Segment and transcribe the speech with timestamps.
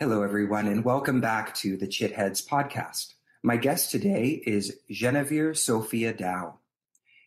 [0.00, 3.14] Hello, everyone, and welcome back to the Chitheads podcast.
[3.42, 6.60] My guest today is Genevieve Sophia Dow.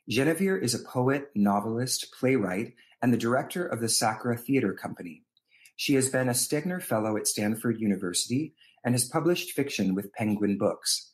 [0.08, 5.26] Genevieve is a poet, novelist, playwright, and the director of the Sacra Theater Company.
[5.76, 8.54] She has been a Stegner Fellow at Stanford University
[8.86, 11.12] and has published fiction with Penguin Books.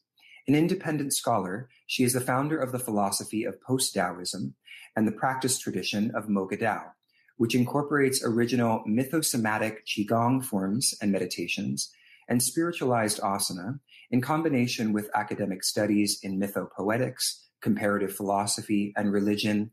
[0.48, 4.54] An independent scholar, she is the founder of the philosophy of post-Taoism
[4.96, 6.92] and the practice tradition of Moga Dao
[7.38, 11.92] which incorporates original mythosomatic Qigong forms and meditations
[12.28, 13.80] and spiritualized asana
[14.12, 19.72] in combination with academic studies in mythopoetics, comparative philosophy and religion,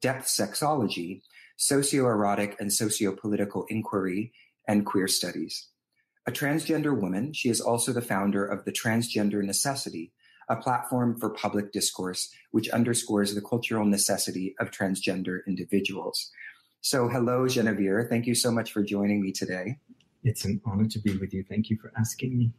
[0.00, 1.22] depth sexology,
[1.58, 4.32] socioerotic and sociopolitical inquiry,
[4.68, 5.68] and queer studies.
[6.26, 10.12] A transgender woman, she is also the founder of the Transgender Necessity,
[10.48, 16.30] a platform for public discourse which underscores the cultural necessity of transgender individuals.
[16.88, 18.06] So, hello, Genevieve.
[18.08, 19.78] Thank you so much for joining me today.
[20.22, 21.42] It's an honor to be with you.
[21.42, 22.52] Thank you for asking me.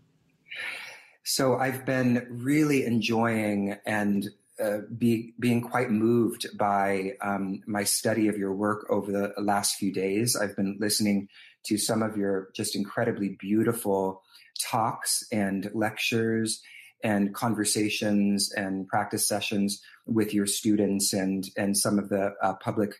[1.23, 4.27] So, I've been really enjoying and
[4.61, 9.77] uh, be, being quite moved by um, my study of your work over the last
[9.77, 10.35] few days.
[10.35, 11.29] I've been listening
[11.67, 14.23] to some of your just incredibly beautiful
[14.61, 16.61] talks and lectures
[17.01, 22.95] and conversations and practice sessions with your students and and some of the uh, public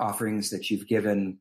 [0.00, 1.38] offerings that you've given.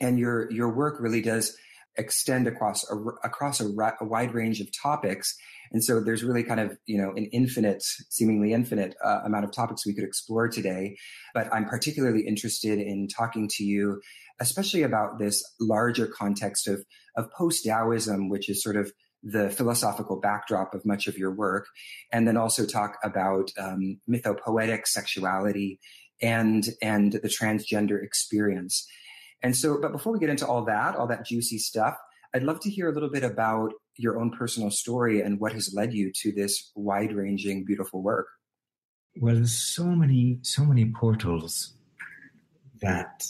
[0.00, 1.56] And your, your work really does
[1.96, 3.66] extend across a, across a,
[4.00, 5.36] a, wide range of topics.
[5.72, 9.52] And so there's really kind of, you know, an infinite, seemingly infinite uh, amount of
[9.52, 10.96] topics we could explore today.
[11.34, 14.00] But I'm particularly interested in talking to you,
[14.40, 16.84] especially about this larger context of,
[17.16, 18.92] of post-Taoism, which is sort of
[19.22, 21.66] the philosophical backdrop of much of your work,
[22.12, 25.80] and then also talk about um, mythopoetic sexuality
[26.20, 28.86] and and the transgender experience.
[29.42, 31.96] And so, but before we get into all that, all that juicy stuff,
[32.34, 35.72] I'd love to hear a little bit about your own personal story and what has
[35.74, 38.26] led you to this wide-ranging, beautiful work.
[39.20, 41.74] Well, there's so many, so many portals
[42.80, 43.26] that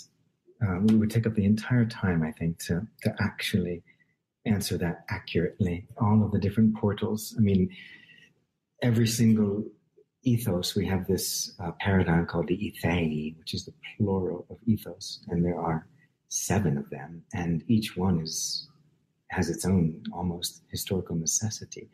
[0.60, 3.82] um, we would take up the entire time, I think, to to actually
[4.44, 5.86] answer that accurately.
[6.00, 7.34] All of the different portals.
[7.38, 7.70] I mean,
[8.82, 9.64] every single
[10.28, 15.20] ethos, we have this uh, paradigm called the ethei, which is the plural of ethos,
[15.28, 15.86] and there are
[16.28, 18.68] seven of them, and each one is
[19.30, 21.88] has its own almost historical necessity.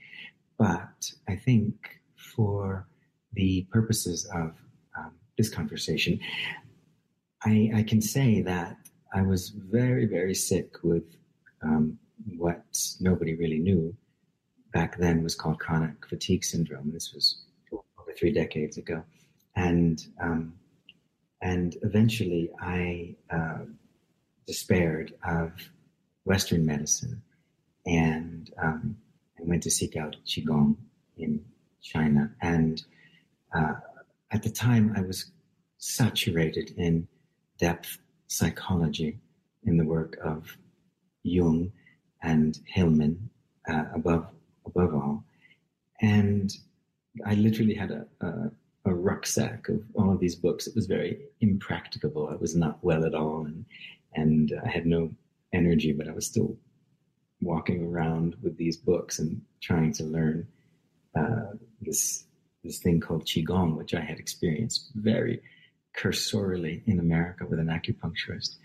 [0.56, 1.74] But I think
[2.34, 2.86] for
[3.32, 4.52] the purposes of
[4.96, 6.20] um, this conversation,
[7.44, 8.76] I, I, can say that
[9.12, 11.02] I was very, very sick with
[11.62, 11.98] um,
[12.38, 12.64] what
[13.00, 13.92] nobody really knew
[14.72, 16.92] back then was called chronic fatigue syndrome.
[16.92, 17.43] This was
[18.16, 19.02] three decades ago,
[19.56, 20.54] and um,
[21.42, 23.64] and eventually I uh,
[24.46, 25.52] despaired of
[26.24, 27.22] Western medicine,
[27.86, 28.96] and um,
[29.38, 30.76] I went to seek out qigong
[31.16, 31.44] in
[31.82, 32.82] China, and
[33.54, 33.74] uh,
[34.30, 35.30] at the time I was
[35.78, 37.06] saturated in
[37.58, 39.18] depth psychology
[39.64, 40.56] in the work of
[41.22, 41.72] Jung
[42.22, 43.30] and Hillman
[43.68, 44.26] uh, above
[44.66, 45.24] above all,
[46.00, 46.50] and
[47.26, 48.50] I literally had a, a,
[48.86, 50.66] a rucksack of all of these books.
[50.66, 52.28] It was very impracticable.
[52.28, 53.64] I was not well at all, and
[54.14, 55.10] and I had no
[55.52, 56.56] energy, but I was still
[57.40, 60.46] walking around with these books and trying to learn
[61.16, 62.24] uh, this
[62.62, 65.40] this thing called qigong, which I had experienced very
[65.94, 68.56] cursorily in America with an acupuncturist,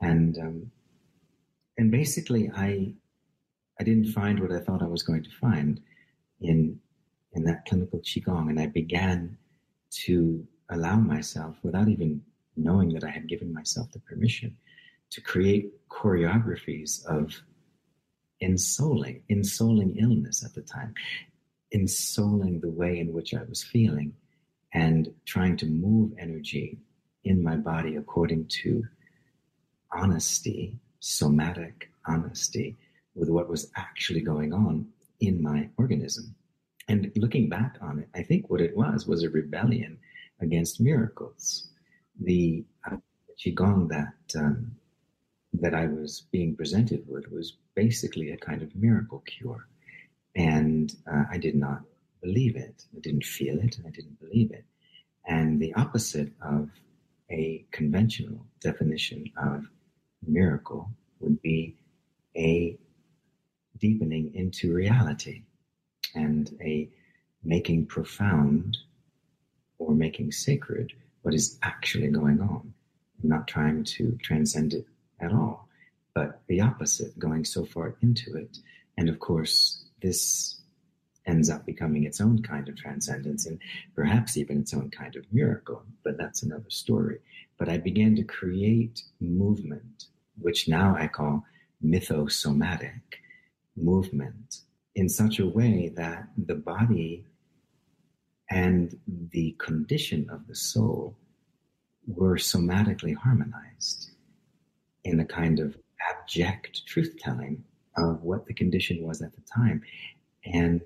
[0.00, 0.70] and um,
[1.78, 2.94] and basically I
[3.78, 5.80] I didn't find what I thought I was going to find
[6.40, 6.80] in
[7.34, 9.36] in that clinical qigong, and I began
[10.04, 12.22] to allow myself, without even
[12.56, 14.56] knowing that I had given myself the permission,
[15.10, 17.42] to create choreographies of
[18.42, 20.94] ensouling, ensouling illness at the time,
[21.74, 24.14] ensouling the way in which I was feeling,
[24.72, 26.78] and trying to move energy
[27.24, 28.82] in my body according to
[29.92, 32.76] honesty, somatic honesty
[33.14, 34.86] with what was actually going on
[35.20, 36.34] in my organism.
[36.88, 39.98] And looking back on it, I think what it was was a rebellion
[40.40, 41.68] against miracles.
[42.20, 42.96] The uh,
[43.38, 44.72] qigong that um,
[45.54, 49.66] that I was being presented with was basically a kind of miracle cure,
[50.34, 51.82] and uh, I did not
[52.22, 52.84] believe it.
[52.96, 54.64] I didn't feel it, and I didn't believe it.
[55.26, 56.70] And the opposite of
[57.30, 59.66] a conventional definition of
[60.26, 60.90] miracle
[61.20, 61.76] would be
[62.36, 62.76] a
[63.78, 65.42] deepening into reality
[66.14, 66.88] and a
[67.44, 68.78] making profound
[69.78, 70.92] or making sacred
[71.22, 72.72] what is actually going on
[73.20, 74.86] and not trying to transcend it
[75.20, 75.68] at all.
[76.14, 78.58] but the opposite, going so far into it.
[78.98, 80.60] And of course, this
[81.26, 83.58] ends up becoming its own kind of transcendence and
[83.94, 87.18] perhaps even its own kind of miracle, but that's another story.
[87.58, 90.06] But I began to create movement,
[90.40, 91.44] which now I call
[91.84, 93.00] mythosomatic
[93.76, 94.60] movement,
[94.94, 97.24] in such a way that the body
[98.50, 98.98] and
[99.30, 101.16] the condition of the soul
[102.06, 104.10] were somatically harmonized
[105.04, 105.76] in a kind of
[106.10, 107.64] abject truth telling
[107.96, 109.82] of what the condition was at the time.
[110.44, 110.82] And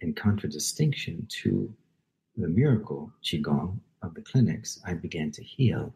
[0.00, 1.72] in contradistinction to
[2.36, 5.94] the miracle Qigong of the clinics, I began to heal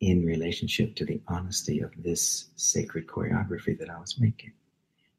[0.00, 4.52] in relationship to the honesty of this sacred choreography that I was making.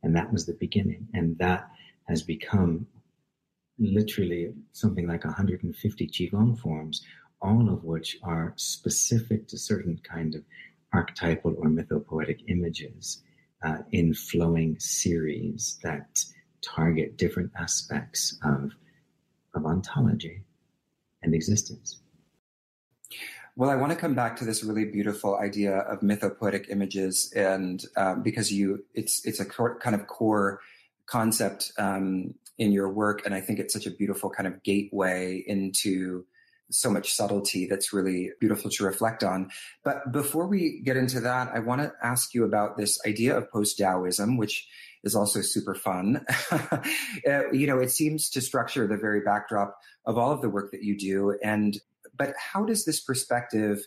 [0.04, 1.08] And that was the beginning.
[1.14, 1.70] And that
[2.08, 2.86] has become
[3.80, 7.04] literally something like 150 Qigong forms,
[7.42, 10.44] all of which are specific to certain kind of
[10.94, 13.24] archetypal or mythopoetic images
[13.64, 16.24] uh, in flowing series that
[16.62, 18.74] target different aspects of,
[19.56, 20.44] of ontology
[21.24, 22.03] and existence.
[23.56, 27.84] Well, I want to come back to this really beautiful idea of mythopoetic images, and
[27.96, 30.60] um, because you, it's it's a kind of core
[31.06, 35.44] concept um, in your work, and I think it's such a beautiful kind of gateway
[35.46, 36.26] into
[36.72, 39.52] so much subtlety that's really beautiful to reflect on.
[39.84, 43.52] But before we get into that, I want to ask you about this idea of
[43.52, 44.68] post Taoism, which
[45.04, 46.26] is also super fun.
[46.52, 46.80] uh,
[47.52, 50.82] you know, it seems to structure the very backdrop of all of the work that
[50.82, 51.38] you do.
[51.44, 51.80] And,
[52.16, 53.80] but how does this perspective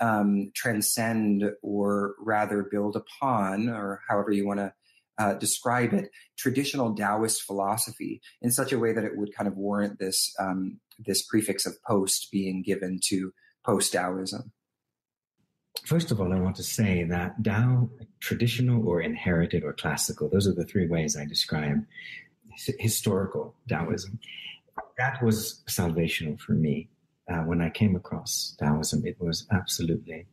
[0.00, 4.72] um, transcend or rather build upon, or however you want to
[5.18, 9.56] uh, describe it, traditional Taoist philosophy in such a way that it would kind of
[9.56, 13.32] warrant this um, this prefix of post being given to
[13.64, 14.52] post Taoism?
[15.84, 17.90] First of all, I want to say that Tao,
[18.20, 21.84] traditional or inherited or classical, those are the three ways I describe
[22.78, 24.18] historical Taoism.
[24.98, 26.88] That was salvational for me.
[27.30, 30.26] Uh, when I came across Taoism, it was absolutely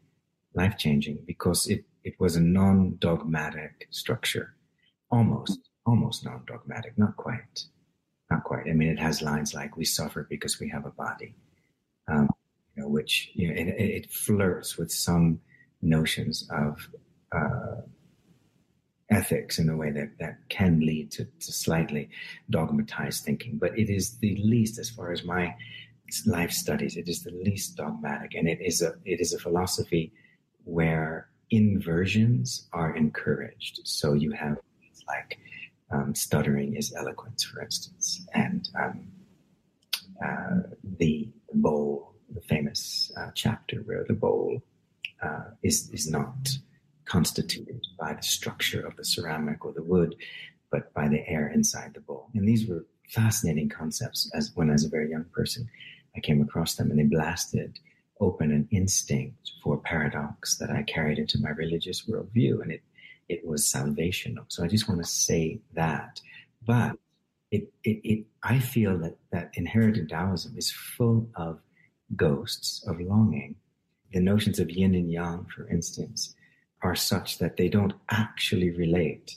[0.55, 4.55] life changing because it, it was a non dogmatic structure,
[5.11, 7.65] almost, almost non dogmatic, not quite.
[8.31, 8.67] Not quite.
[8.67, 11.35] I mean, it has lines like "We suffer because we have a body,"
[12.09, 12.27] um,
[12.75, 15.39] you know, which you know, it, it, flirts with some
[15.81, 16.89] notions of
[17.31, 17.81] uh,
[19.09, 22.09] ethics in a way that that can lead to, to slightly
[22.49, 23.57] dogmatized thinking.
[23.57, 25.55] But it is the least, as far as my
[26.25, 30.13] life studies, it is the least dogmatic, and it is a it is a philosophy
[30.63, 33.79] where inversions are encouraged.
[33.83, 34.57] So you have
[35.07, 35.39] like
[35.91, 39.07] um, stuttering is eloquence, for instance, and um,
[40.23, 44.61] uh, the bowl, the famous uh, chapter where the bowl
[45.21, 46.49] uh, is is not
[47.05, 50.15] constituted by the structure of the ceramic or the wood,
[50.71, 52.29] but by the air inside the bowl.
[52.33, 54.29] And these were fascinating concepts.
[54.33, 55.69] As when, as a very young person,
[56.17, 57.79] I came across them, and they blasted
[58.19, 62.81] open an instinct for paradox that I carried into my religious worldview, and it
[63.29, 64.45] it was salvational.
[64.47, 66.21] So I just want to say that.
[66.65, 66.97] But
[67.51, 71.59] it, it, it, I feel that, that inherited Taoism is full of
[72.15, 73.55] ghosts of longing.
[74.13, 76.35] The notions of yin and yang, for instance,
[76.81, 79.35] are such that they don't actually relate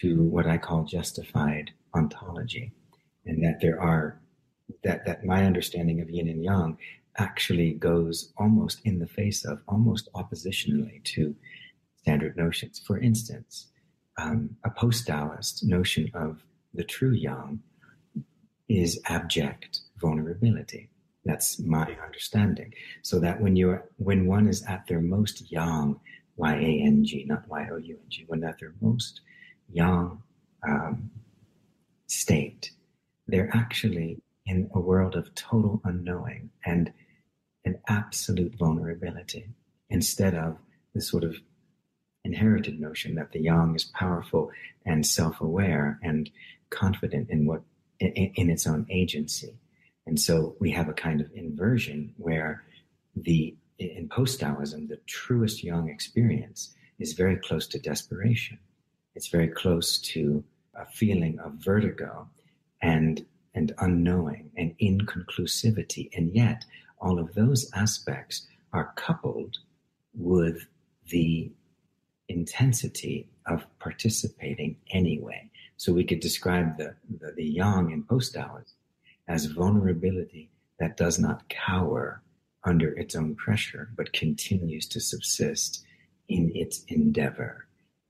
[0.00, 2.72] to what I call justified ontology.
[3.24, 4.20] And that there are,
[4.84, 6.78] that, that my understanding of yin and yang
[7.16, 11.34] actually goes almost in the face of, almost oppositionally to
[11.96, 12.80] standard notions.
[12.84, 13.68] For instance,
[14.18, 16.42] um, a post Taoist notion of
[16.74, 17.60] the true yang
[18.68, 20.88] is abject vulnerability.
[21.24, 22.72] That's my understanding.
[23.02, 26.00] So that when you're when one is at their most yang,
[26.36, 29.20] Y A N G, not Y O U N G, when at their most
[29.72, 30.22] yang
[30.66, 31.10] um,
[32.06, 32.72] state,
[33.28, 36.92] they're actually in a world of total unknowing and
[37.64, 39.46] an absolute vulnerability
[39.88, 40.56] instead of
[40.94, 41.36] the sort of
[42.24, 44.50] inherited notion that the yang is powerful
[44.84, 46.30] and self-aware and
[46.70, 47.62] confident in what
[48.00, 49.54] in, in, its own agency.
[50.06, 52.64] And so we have a kind of inversion where
[53.14, 58.58] the in post-taoism the truest yang experience is very close to desperation.
[59.14, 60.44] It's very close to
[60.74, 62.28] a feeling of vertigo
[62.80, 66.64] and and unknowing and inconclusivity and yet
[67.00, 69.58] all of those aspects are coupled
[70.14, 70.66] with
[71.10, 71.50] the
[72.28, 75.50] intensity of participating anyway.
[75.76, 78.76] So we could describe the, the, the yang in post Taoism
[79.28, 82.22] as vulnerability that does not cower
[82.64, 85.84] under its own pressure, but continues to subsist
[86.28, 87.66] in its endeavor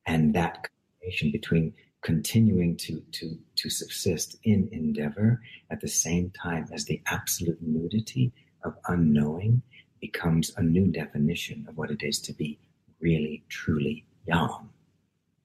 [0.06, 5.40] And that combination between continuing to, to, to subsist in endeavor
[5.70, 8.32] at the same time as the absolute nudity
[8.64, 9.62] of unknowing
[10.00, 12.58] becomes a new definition of what it is to be
[13.00, 14.68] really, truly yang.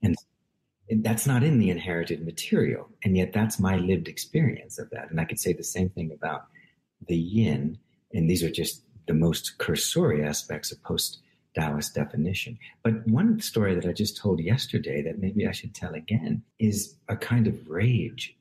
[0.01, 0.15] And
[1.03, 2.89] that's not in the inherited material.
[3.03, 5.09] And yet that's my lived experience of that.
[5.09, 6.45] And I could say the same thing about
[7.07, 7.77] the yin.
[8.13, 11.19] And these are just the most cursory aspects of post
[11.57, 12.59] Taoist definition.
[12.83, 16.95] But one story that I just told yesterday that maybe I should tell again is
[17.09, 18.35] a kind of rage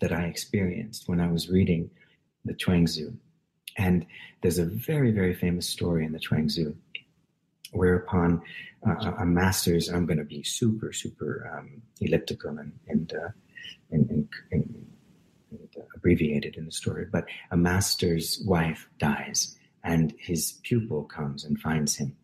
[0.00, 1.90] that I experienced when I was reading
[2.44, 3.14] the Zhuangzi.
[3.76, 4.06] And
[4.42, 6.74] there's a very, very famous story in the Zhuangzi
[7.72, 8.42] whereupon
[8.84, 13.28] uh, a master's, I'm going to be super, super um, elliptical and, and, uh,
[13.92, 14.86] and, and, and
[15.94, 21.96] abbreviated in the story, but a master's wife dies and his pupil comes and finds
[21.96, 22.16] him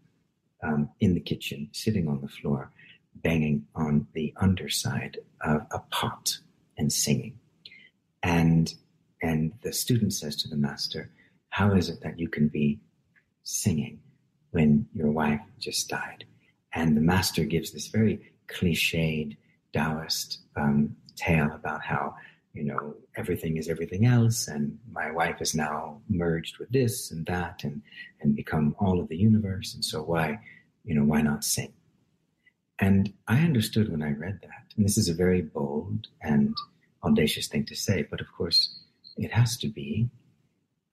[0.66, 2.70] um, in the kitchen, sitting on the floor,
[3.14, 6.38] banging on the underside of a pot
[6.76, 7.38] and singing.
[8.22, 8.72] And
[9.22, 11.10] and the student says to the master,
[11.50, 12.80] "How is it that you can be
[13.44, 14.00] singing
[14.50, 16.24] when your wife just died?"
[16.72, 19.36] And the master gives this very cliched
[19.72, 22.14] Taoist um, tale about how
[22.54, 27.26] you know everything is everything else and my wife is now merged with this and
[27.26, 27.82] that and
[28.20, 30.38] and become all of the universe and so why
[30.86, 31.72] you know why not sing?
[32.78, 36.54] And i understood when i read that and this is a very bold and
[37.02, 38.78] audacious thing to say but of course
[39.16, 40.08] it has to be.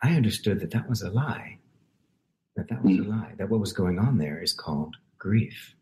[0.01, 1.59] I understood that that was a lie
[2.55, 3.09] that that was a hmm.
[3.09, 5.75] lie that what was going on there is called grief.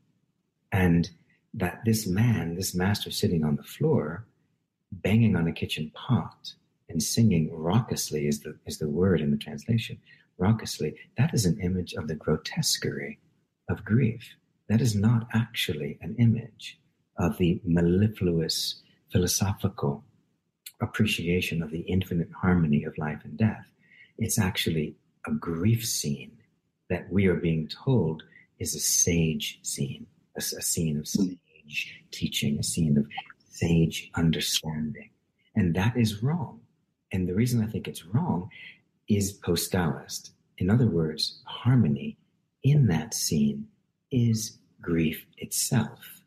[0.71, 1.09] And
[1.53, 4.25] that this man this master sitting on the floor
[4.91, 6.53] banging on a kitchen pot
[6.87, 9.97] and singing raucously is the is the word in the translation
[10.37, 13.19] raucously that is an image of the grotesquerie
[13.71, 14.35] of grief
[14.67, 16.79] that is not actually an image
[17.17, 20.03] of the mellifluous philosophical
[20.81, 23.67] appreciation of the infinite harmony of life and death
[24.17, 24.95] it's actually
[25.27, 26.31] a grief scene
[26.89, 28.23] that we are being told
[28.59, 31.33] is a sage scene a, a scene of hmm.
[31.33, 33.05] sage teaching a scene of
[33.61, 35.09] sage understanding.
[35.55, 36.61] And that is wrong.
[37.11, 38.49] And the reason I think it's wrong
[39.07, 40.31] is post Taoist.
[40.57, 42.17] In other words, harmony
[42.63, 43.67] in that scene
[44.11, 46.21] is grief itself.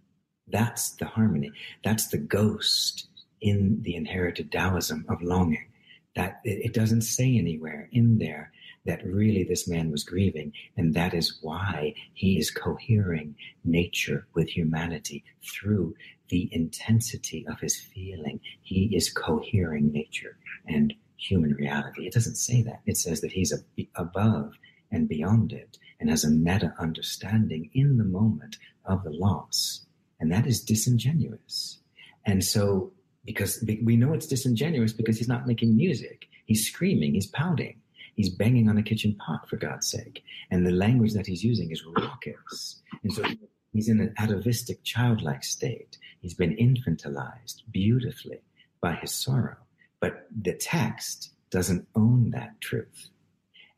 [0.48, 1.52] That's the harmony.
[1.82, 3.08] That's the ghost
[3.40, 5.68] in the inherited Taoism of longing.
[6.16, 8.52] That it doesn't say anywhere in there
[8.86, 14.48] that really this man was grieving, and that is why he is cohering nature with
[14.48, 15.96] humanity through
[16.28, 18.40] the intensity of his feeling.
[18.62, 20.36] He is cohering nature
[20.66, 22.06] and human reality.
[22.06, 22.82] It doesn't say that.
[22.86, 23.52] It says that he's
[23.96, 24.54] above
[24.90, 29.86] and beyond it and has a meta understanding in the moment of the loss.
[30.20, 31.78] And that is disingenuous.
[32.26, 32.92] And so,
[33.24, 37.80] because we know it's disingenuous because he's not making music, he's screaming, he's pouting.
[38.16, 40.22] He's banging on a kitchen pot, for God's sake.
[40.50, 42.82] And the language that he's using is raucous.
[43.02, 43.24] And so
[43.72, 45.96] he's in an atavistic, childlike state.
[46.20, 48.42] He's been infantilized beautifully
[48.82, 49.56] by his sorrow.
[50.00, 53.08] But the text doesn't own that truth.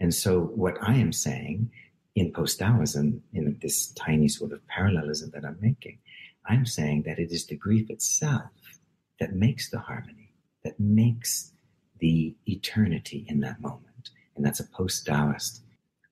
[0.00, 1.70] And so what I am saying
[2.16, 5.98] in post Taoism, in this tiny sort of parallelism that I'm making,
[6.46, 8.50] I'm saying that it is the grief itself
[9.20, 10.32] that makes the harmony,
[10.64, 11.52] that makes
[12.00, 14.10] the eternity in that moment.
[14.34, 15.62] And that's a post Taoist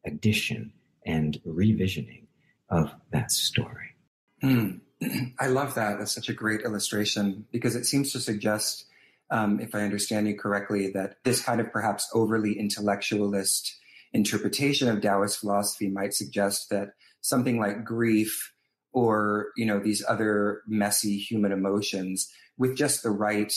[0.04, 0.72] addition
[1.06, 2.26] and revisioning
[2.68, 3.96] of that story.
[4.42, 4.80] Mm.
[5.40, 5.98] I love that.
[5.98, 8.86] That's such a great illustration because it seems to suggest,
[9.30, 13.74] um, if I understand you correctly, that this kind of perhaps overly intellectualist
[14.14, 16.90] interpretation of Taoist philosophy might suggest that
[17.20, 18.52] something like grief
[18.92, 23.52] or you know these other messy human emotions with just the right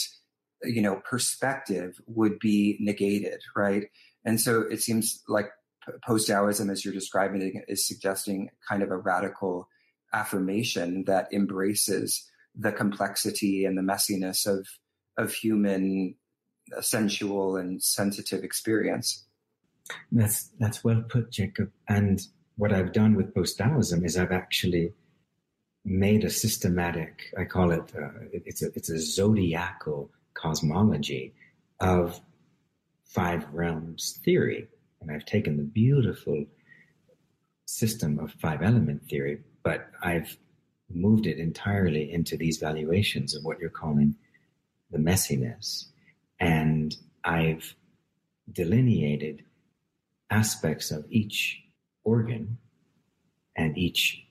[0.64, 3.84] you know perspective would be negated right
[4.24, 5.50] and so it seems like
[6.04, 9.68] post Taoism, as you're describing it, is suggesting kind of a radical
[10.12, 14.66] affirmation that embraces the complexity and the messiness of
[15.16, 16.14] of human
[16.76, 19.26] uh, sensual and sensitive experience.
[20.12, 21.70] That's that's well put, Jacob.
[21.88, 22.20] And
[22.56, 24.92] what I've done with post Taoism is I've actually
[25.84, 27.32] made a systematic.
[27.38, 27.92] I call it.
[27.96, 31.34] Uh, it's a it's a zodiacal cosmology
[31.80, 32.20] of
[33.04, 34.68] five realms theory.
[35.00, 36.44] And I've taken the beautiful
[37.66, 40.36] system of five element theory, but I've
[40.92, 44.16] moved it entirely into these valuations of what you're calling
[44.90, 45.86] the messiness.
[46.40, 47.74] And I've
[48.50, 49.44] delineated
[50.30, 51.62] aspects of each
[52.04, 52.58] organ
[53.56, 54.24] and each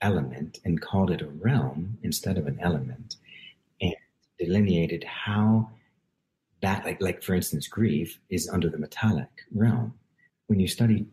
[0.00, 3.16] element and called it a realm instead of an element
[3.80, 3.94] and
[4.38, 5.68] delineated how
[6.60, 9.94] that like like for instance grief is under the metallic realm.
[10.46, 11.06] When you study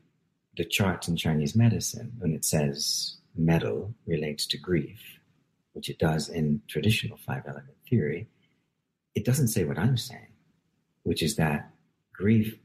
[0.58, 5.00] the charts in chinese medicine when it says metal relates to grief
[5.74, 8.28] which it does in traditional five element theory
[9.16, 10.28] it doesn't say what i'm saying
[11.04, 11.72] which is that
[12.14, 12.58] grief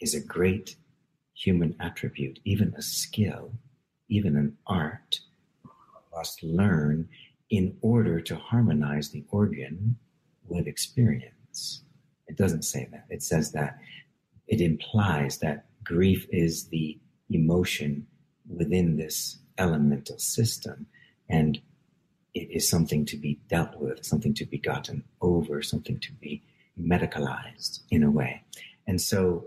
[0.00, 0.76] is a great
[1.34, 3.52] human attribute even a skill
[4.08, 5.20] even an art
[6.14, 7.08] must learn
[7.48, 9.96] in order to harmonize the organ
[10.46, 11.82] with experience.
[12.26, 13.06] It doesn't say that.
[13.08, 13.78] It says that
[14.46, 16.98] it implies that grief is the
[17.30, 18.06] emotion
[18.48, 20.86] within this elemental system
[21.28, 21.60] and
[22.34, 26.42] it is something to be dealt with, something to be gotten over, something to be
[26.80, 28.42] medicalized in a way.
[28.86, 29.46] And so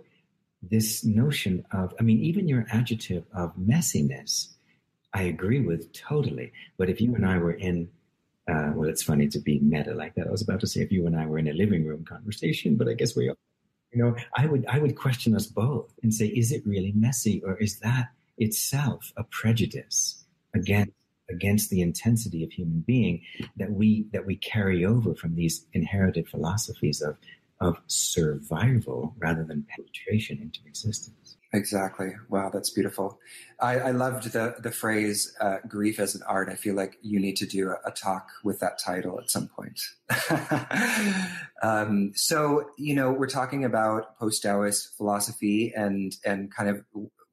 [0.70, 4.56] this notion of, I mean, even your adjective of messiness
[5.16, 6.52] I agree with totally.
[6.78, 7.90] But if you and I were in,
[8.50, 10.28] uh, well, it's funny to be meta like that.
[10.28, 12.76] I was about to say if you and I were in a living room conversation,
[12.76, 13.36] but I guess we are.
[13.94, 17.42] You know, I would I would question us both and say, is it really messy,
[17.46, 20.92] or is that itself a prejudice against
[21.30, 23.22] against the intensity of human being
[23.56, 27.16] that we that we carry over from these inherited philosophies of
[27.62, 31.38] of survival rather than penetration into existence?
[31.56, 32.14] Exactly.
[32.30, 33.18] Wow, that's beautiful.
[33.62, 37.18] I, I loved the the phrase uh, "grief as an art." I feel like you
[37.20, 39.80] need to do a, a talk with that title at some point.
[41.64, 46.84] um, so, you know, we're talking about post Taoist philosophy and and kind of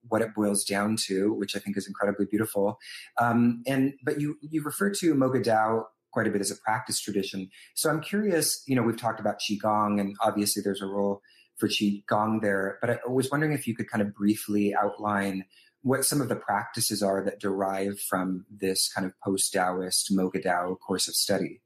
[0.08, 2.78] what it boils down to, which I think is incredibly beautiful.
[3.18, 7.00] Um, and but you you refer to Moga Dao quite a bit as a practice
[7.00, 7.50] tradition.
[7.74, 8.62] So I'm curious.
[8.66, 11.22] You know, we've talked about qigong, and obviously there's a role
[11.58, 12.78] for Qigong there.
[12.80, 15.44] But I was wondering if you could kind of briefly outline
[15.82, 20.40] what some of the practices are that derive from this kind of post Taoist Moga
[20.40, 21.60] Dao course of study.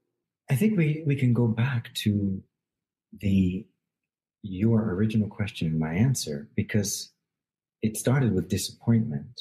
[0.51, 2.43] I think we, we can go back to
[3.19, 3.67] the
[4.43, 7.13] your original question and my answer because
[7.83, 9.41] it started with disappointment.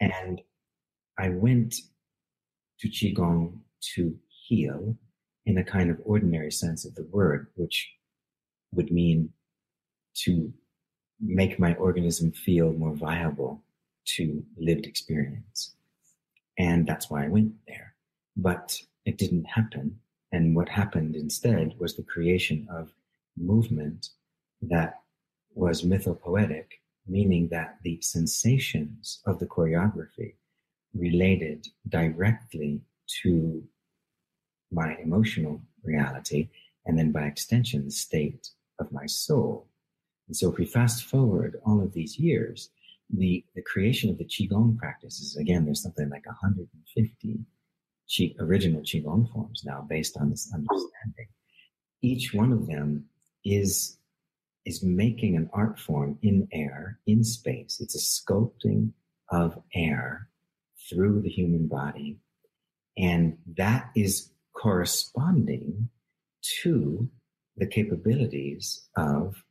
[0.00, 0.40] And
[1.18, 1.76] I went
[2.80, 3.58] to Qigong
[3.94, 4.96] to heal
[5.46, 7.90] in a kind of ordinary sense of the word, which
[8.72, 9.30] would mean
[10.14, 10.52] to
[11.20, 13.62] make my organism feel more viable
[14.04, 15.74] to lived experience.
[16.58, 17.94] And that's why I went there.
[18.36, 19.98] But it didn't happen.
[20.32, 22.92] And what happened instead was the creation of
[23.36, 24.08] movement
[24.62, 25.00] that
[25.54, 26.66] was mythopoetic,
[27.06, 30.34] meaning that the sensations of the choreography
[30.94, 32.80] related directly
[33.22, 33.62] to
[34.70, 36.48] my emotional reality,
[36.86, 39.68] and then by extension, the state of my soul.
[40.26, 42.70] And so if we fast forward all of these years,
[43.10, 47.38] the, the creation of the Qigong practices, again, there's something like 150
[48.08, 51.28] Qi, original Qigong forms now based on this understanding.
[52.02, 53.06] Each one of them
[53.44, 53.98] is,
[54.64, 57.78] is making an art form in air, in space.
[57.80, 58.92] It's a sculpting
[59.30, 60.28] of air
[60.88, 62.18] through the human body.
[62.98, 65.88] And that is corresponding
[66.62, 67.08] to
[67.56, 69.44] the capabilities of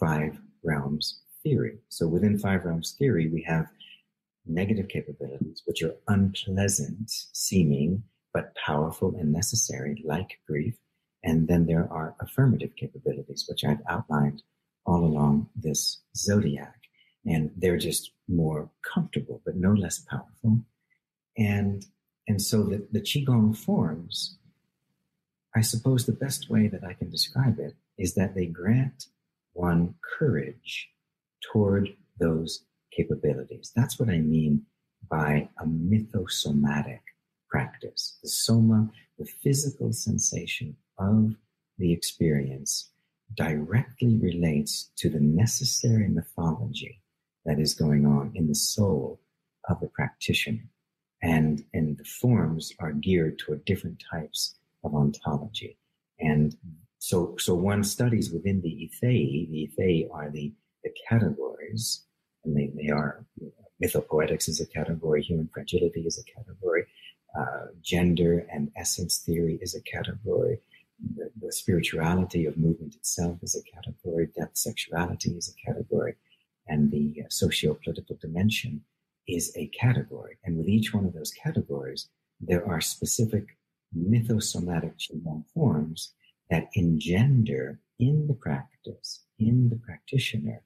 [0.00, 1.78] five realms theory.
[1.90, 3.66] So within five realms theory, we have
[4.46, 10.74] negative capabilities, which are unpleasant seeming, but powerful and necessary, like grief.
[11.22, 14.42] And then there are affirmative capabilities, which I've outlined
[14.86, 16.74] all along this zodiac.
[17.26, 20.60] And they're just more comfortable, but no less powerful.
[21.38, 21.84] And,
[22.26, 24.38] and so the, the Qigong forms,
[25.54, 29.06] I suppose the best way that I can describe it is that they grant
[29.52, 30.90] one courage
[31.52, 33.72] toward those capabilities.
[33.74, 34.62] That's what I mean
[35.08, 37.00] by a mythosomatic
[37.48, 38.18] practice.
[38.22, 41.34] The soma, the physical sensation of
[41.78, 42.90] the experience,
[43.34, 47.00] directly relates to the necessary mythology
[47.44, 49.20] that is going on in the soul
[49.68, 50.68] of the practitioner.
[51.24, 55.78] And, and the forms are geared toward different types of ontology.
[56.20, 56.56] And
[56.98, 59.50] so, so one studies within the ethei.
[59.50, 60.52] The ethei are the,
[60.84, 62.02] the categories,
[62.44, 66.84] and they, they are you know, mythopoetics is a category, human fragility is a category,
[67.38, 70.60] uh, gender and essence theory is a category,
[71.16, 76.14] the, the, spirituality of movement itself is a category, depth sexuality is a category,
[76.68, 78.80] and the uh, socio-political dimension
[79.28, 80.38] is a category.
[80.44, 82.08] And with each one of those categories,
[82.40, 83.56] there are specific
[83.96, 86.12] mythosomatic Qigong forms
[86.50, 90.62] that engender in the practice, in the practitioner,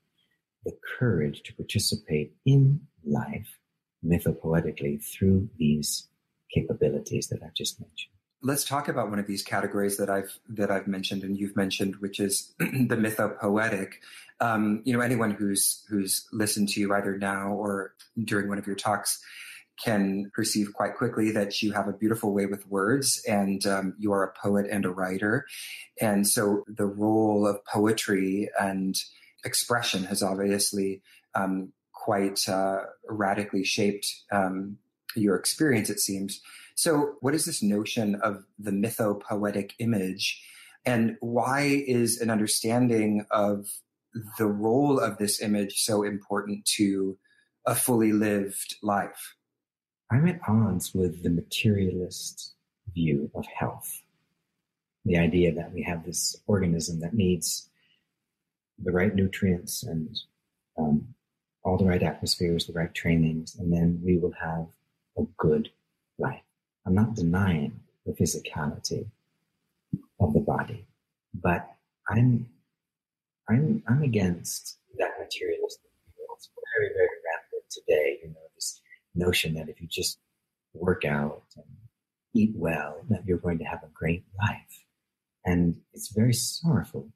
[0.65, 3.59] the courage to participate in life
[4.05, 6.09] mythopoetically through these
[6.53, 8.18] capabilities that I've just mentioned.
[8.43, 11.97] Let's talk about one of these categories that I've that I've mentioned and you've mentioned,
[11.97, 13.95] which is the mythopoetic.
[14.41, 18.67] Um, you know, anyone who's who's listened to you either now or during one of
[18.67, 19.21] your talks
[19.83, 24.13] can perceive quite quickly that you have a beautiful way with words and um, you
[24.13, 25.47] are a poet and a writer.
[26.01, 28.97] And so the role of poetry and
[29.45, 31.01] expression has obviously
[31.35, 34.79] um, quite uh, radically shaped um,
[35.15, 36.41] your experience, it seems.
[36.79, 40.41] So, what is this notion of the mythopoetic image?
[40.87, 43.67] And why is an understanding of
[44.39, 47.19] the role of this image so important to
[47.67, 49.35] a fully lived life?
[50.13, 52.55] I'm at odds with the materialist
[52.95, 54.03] view of health.
[55.05, 57.69] The idea that we have this organism that needs
[58.79, 60.17] the right nutrients and
[60.79, 61.09] um,
[61.65, 64.69] all the right atmospheres, the right trainings, and then we will have
[65.19, 65.71] a good
[66.21, 66.43] life.
[66.89, 69.11] I'm not denying the physicality
[70.21, 70.87] of the body,
[71.35, 71.71] but
[72.09, 72.49] I'm
[73.47, 75.83] I'm I'm against that materialism.
[76.35, 76.49] It's
[76.79, 78.19] very very rampant today.
[78.23, 78.81] You know this
[79.15, 80.19] notion that if you just
[80.73, 81.67] work out and
[82.33, 84.87] eat well, that you're going to have a great life,
[85.45, 87.07] and it's very sorrowful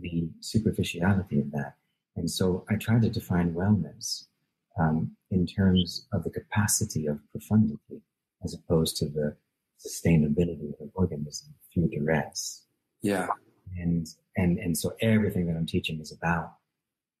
[0.00, 1.74] the superficiality of that.
[2.14, 4.26] And so I try to define wellness
[4.78, 8.02] um, in terms of the capacity of profundity
[8.44, 9.36] as opposed to the
[9.84, 12.64] sustainability of an organism through duress.
[13.02, 13.28] Yeah.
[13.76, 16.54] And, and, and so everything that I'm teaching is about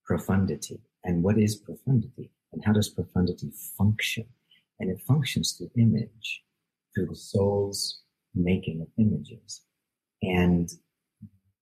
[0.04, 0.80] profundity.
[1.04, 2.30] And what is profundity?
[2.52, 4.26] And how does profundity function?
[4.80, 6.42] And it functions through image,
[6.94, 8.00] through the soul's
[8.34, 9.62] making of images.
[10.22, 10.70] And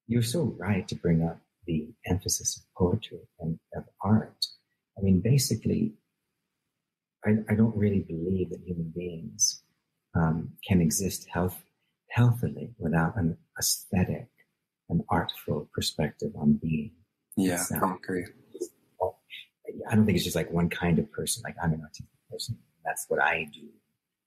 [0.06, 4.46] you're so right to bring up the emphasis of poetry and of art.
[4.98, 5.94] I mean, basically,
[7.24, 9.51] I, I don't really believe that human beings
[10.14, 11.62] um, can exist health,
[12.10, 14.28] healthily without an aesthetic,
[14.88, 16.92] an artful perspective on being.
[17.36, 18.26] Yeah, I agree.
[19.90, 21.42] I don't think it's just like one kind of person.
[21.44, 22.58] Like I'm an artistic person.
[22.84, 23.68] That's what I do.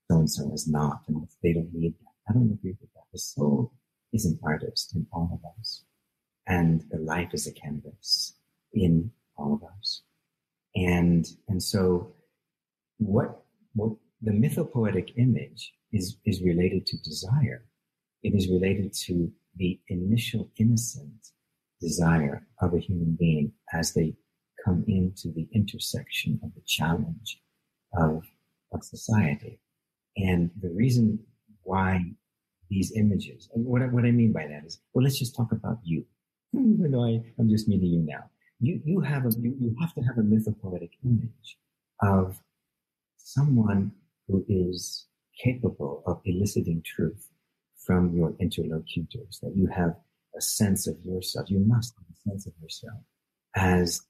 [0.10, 2.30] So and so is not, and they don't need that.
[2.30, 3.04] I don't agree with that.
[3.12, 3.74] The soul
[4.14, 5.84] is an artist in all of us,
[6.48, 8.36] and the life is a canvas
[8.74, 10.02] in all of us.
[10.76, 12.14] And and so,
[12.98, 13.44] what
[13.74, 17.66] what the mythopoetic image is is related to desire.
[18.24, 21.30] It is related to the initial innocent
[21.82, 24.16] desire of a human being as they
[24.64, 27.42] come into the intersection of the challenge
[27.94, 28.24] of,
[28.72, 29.60] of society.
[30.18, 31.20] And the reason
[31.64, 32.04] why
[32.70, 35.80] these images, and what, what I mean by that is, well, let's just talk about
[35.84, 36.06] you.
[36.54, 38.26] Even though I, I'm just meeting you now.
[38.60, 41.58] You, you have a, you, you have to have a mythopoetic image
[42.02, 42.40] of
[43.18, 43.92] someone
[44.28, 45.08] who is
[45.44, 47.30] capable of eliciting truth
[47.86, 49.96] from your interlocutors, that you have
[50.36, 51.50] a sense of yourself.
[51.50, 53.00] You must have a sense of yourself
[53.56, 54.02] as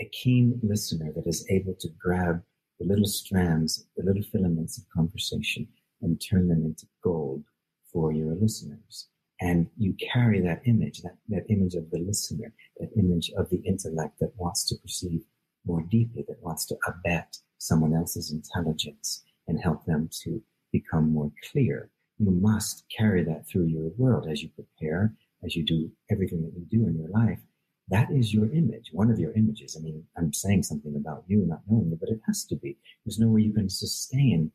[0.00, 2.42] a keen listener that is able to grab
[2.80, 5.68] the little strands, the little filaments of conversation
[6.00, 7.44] and turn them into gold
[7.92, 9.08] for your listeners.
[9.40, 13.58] And you carry that image, that, that image of the listener, that image of the
[13.58, 15.22] intellect that wants to perceive
[15.64, 19.22] more deeply, that wants to abet someone else's intelligence
[19.52, 21.90] and help them to become more clear.
[22.18, 26.54] You must carry that through your world as you prepare, as you do everything that
[26.54, 27.40] you do in your life.
[27.88, 29.76] That is your image, one of your images.
[29.76, 32.78] I mean, I'm saying something about you, not knowing you, but it has to be.
[33.04, 34.50] There's no way you can sustain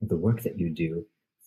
[0.00, 1.06] the work that you do.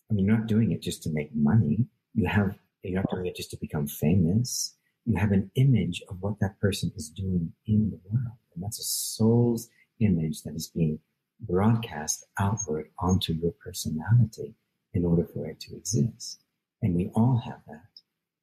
[0.10, 1.86] I mean, you're not doing it just to make money.
[2.14, 4.76] You have, you're not doing it just to become famous.
[5.06, 8.38] You have an image of what that person is doing in the world.
[8.56, 9.68] And that's a soul's
[10.00, 11.00] image that is being
[11.42, 14.56] broadcast outward onto your personality
[14.94, 16.44] in order for it to exist.
[16.82, 17.82] And we all have that.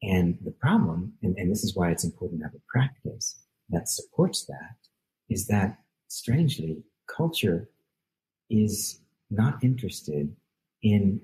[0.02, 3.88] And the problem, and, and this is why it's important to have a practice that
[3.88, 4.76] supports that,
[5.28, 5.78] is that
[6.08, 7.68] strangely, culture
[8.50, 10.34] is not interested
[10.82, 11.20] in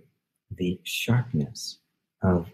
[0.50, 1.78] the sharpness
[2.22, 2.50] of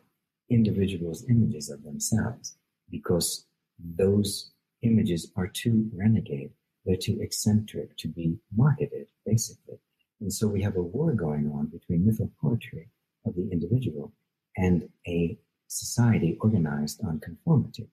[0.50, 2.56] individuals' images of themselves
[2.90, 3.46] because
[3.78, 4.50] those
[4.82, 6.50] images are too renegade
[6.88, 9.78] they're too eccentric to be marketed, basically.
[10.20, 12.88] And so we have a war going on between mythopoetry
[13.26, 14.10] of the individual
[14.56, 17.88] and a society organized on conformity.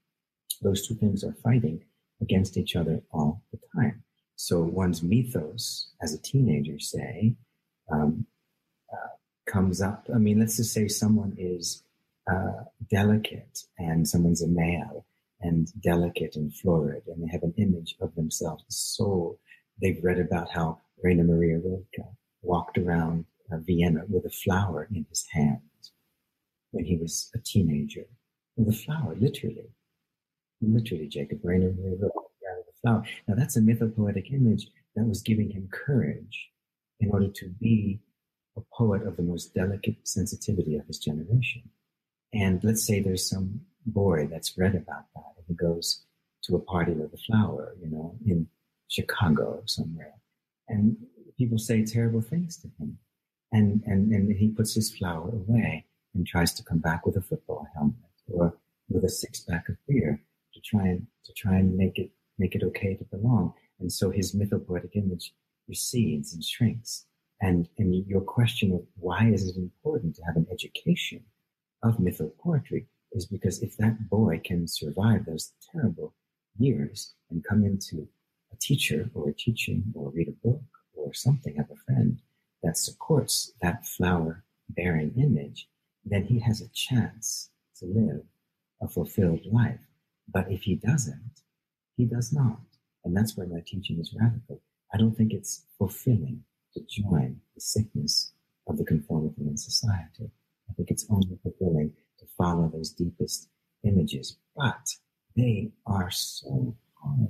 [0.62, 1.84] Those two things are fighting
[2.21, 4.01] against each other all the time.
[4.38, 7.36] So one's mythos as a teenager, say,
[7.91, 8.25] um,
[8.91, 9.10] uh,
[9.45, 10.08] comes up.
[10.13, 11.84] I mean, let's just say someone is
[12.31, 15.04] uh, delicate and someone's a male
[15.41, 19.39] and delicate and florid, and they have an image of themselves, the soul.
[19.82, 22.08] They've read about how Rainer Maria Rilke
[22.41, 25.60] walked around uh, Vienna with a flower in his hand
[26.71, 28.06] when he was a teenager.
[28.58, 29.69] With a flower, literally.
[30.62, 32.10] Literally, Jacob Rainer wrote the
[32.82, 33.04] flower.
[33.28, 36.50] Now that's a mythopoetic image that was giving him courage
[37.00, 38.00] in order to be
[38.58, 41.63] a poet of the most delicate sensitivity of his generation.
[42.34, 46.06] And let's say there's some boy that's read about that and he goes
[46.43, 48.48] to a party with a flower, you know, in
[48.88, 50.13] Chicago somewhere.
[50.67, 50.98] And
[51.38, 52.98] people say terrible things to him.
[53.52, 57.21] And, and, and he puts his flower away and tries to come back with a
[57.21, 57.95] football helmet
[58.28, 58.58] or
[58.89, 60.21] with a six pack of beer
[60.54, 63.54] to try and, to try and make it, make it okay to belong.
[63.80, 65.34] And so his mythopoetic image
[65.67, 67.06] recedes and shrinks.
[67.41, 71.24] And, and your question of why is it important to have an education
[71.84, 76.13] of mythopoetry is because if that boy can survive those terrible
[76.58, 78.08] years and come into
[78.51, 80.62] a teacher or a teaching or read a book
[80.93, 82.19] or something, have a friend
[82.62, 85.67] that supports that flower bearing image,
[86.04, 87.49] then he has a chance
[87.80, 88.21] to live
[88.82, 89.80] a fulfilled life.
[90.28, 91.41] But if he doesn't,
[91.95, 92.60] he does not.
[93.04, 94.62] And that's why my teaching is radical.
[94.93, 98.34] I don't think it's fulfilling to join the sickness
[98.67, 100.32] of the conformity in society.
[100.69, 101.93] I think it's only fulfilling
[102.38, 103.50] follow those deepest
[103.84, 104.38] images.
[104.56, 104.88] But
[105.36, 107.30] they are so hard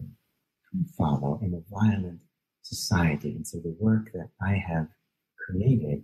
[0.71, 2.19] to follow in a violent
[2.61, 3.31] society.
[3.31, 4.87] And so the work that I have
[5.37, 6.03] created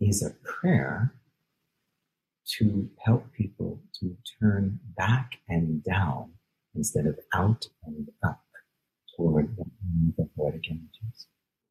[0.00, 1.14] is a prayer
[2.58, 6.32] to help people to turn back and down
[6.74, 8.42] instead of out and up
[9.16, 9.56] toward
[10.16, 11.26] the poetic images.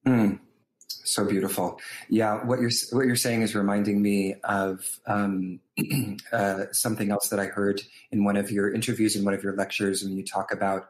[0.08, 0.39] Mm,
[1.13, 1.80] so beautiful.
[2.10, 5.60] Yeah, what you're what you're saying is reminding me of um,
[6.34, 9.56] uh, something else that I heard in one of your interviews in one of your
[9.56, 10.84] lectures when you talk about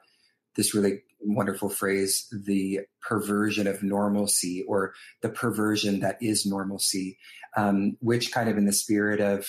[0.56, 7.18] this really wonderful phrase, the perversion of normalcy, or the perversion that is normalcy,
[7.56, 9.48] um, which kind of in the spirit of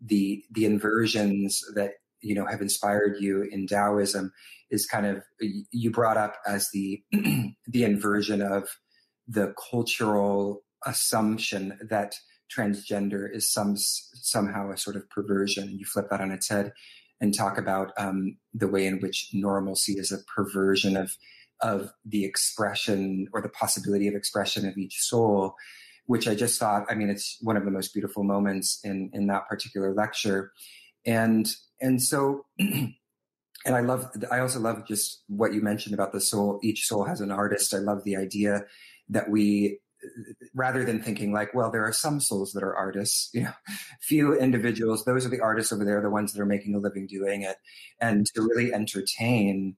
[0.00, 4.32] the the inversions that you know have inspired you in Taoism
[4.70, 5.22] is kind of
[5.70, 7.02] you brought up as the
[7.66, 8.68] the inversion of
[9.28, 12.14] the cultural assumption that
[12.54, 15.78] transgender is some somehow a sort of perversion.
[15.78, 16.72] You flip that on its head
[17.20, 21.16] and talk about um, the way in which normalcy is a perversion of
[21.62, 25.54] of the expression or the possibility of expression of each soul,
[26.04, 26.84] which I just thought.
[26.90, 30.52] I mean, it's one of the most beautiful moments in in that particular lecture,
[31.04, 31.48] and
[31.80, 32.46] and so.
[33.66, 36.60] and I love, I also love just what you mentioned about the soul.
[36.62, 37.74] Each soul has an artist.
[37.74, 38.64] I love the idea
[39.08, 39.78] that we
[40.54, 43.52] rather than thinking like, well, there are some souls that are artists, you know,
[44.00, 47.06] few individuals, those are the artists over there, the ones that are making a living
[47.06, 47.56] doing it.
[48.00, 49.76] And to really entertain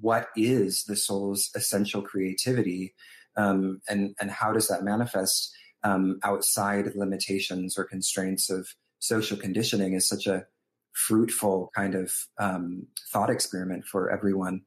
[0.00, 2.94] what is the soul's essential creativity
[3.36, 8.68] um, and, and how does that manifest um, outside limitations or constraints of
[8.98, 10.44] social conditioning is such a
[10.92, 14.62] fruitful kind of um, thought experiment for everyone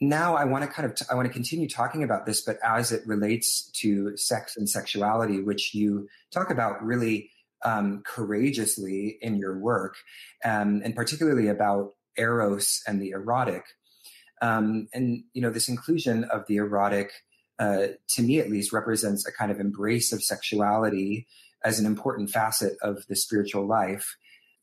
[0.00, 2.58] now I want to kind of t- I want to continue talking about this, but
[2.64, 7.30] as it relates to sex and sexuality, which you talk about really
[7.64, 9.96] um, courageously in your work,
[10.44, 13.64] um, and particularly about eros and the erotic,
[14.40, 17.10] um, and you know this inclusion of the erotic,
[17.58, 21.26] uh, to me at least, represents a kind of embrace of sexuality
[21.64, 24.16] as an important facet of the spiritual life,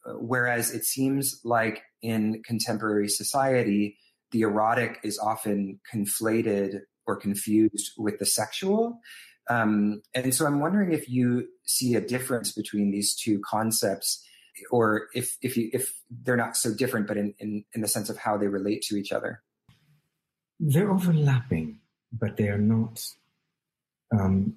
[0.06, 3.98] uh, whereas it seems like in contemporary society
[4.31, 8.99] the erotic is often conflated or confused with the sexual.
[9.49, 14.23] Um, and so I'm wondering if you see a difference between these two concepts
[14.71, 18.09] or if, if, you, if they're not so different, but in, in, in the sense
[18.09, 19.41] of how they relate to each other.
[20.59, 21.79] They're overlapping,
[22.11, 23.05] but they are not
[24.17, 24.55] um,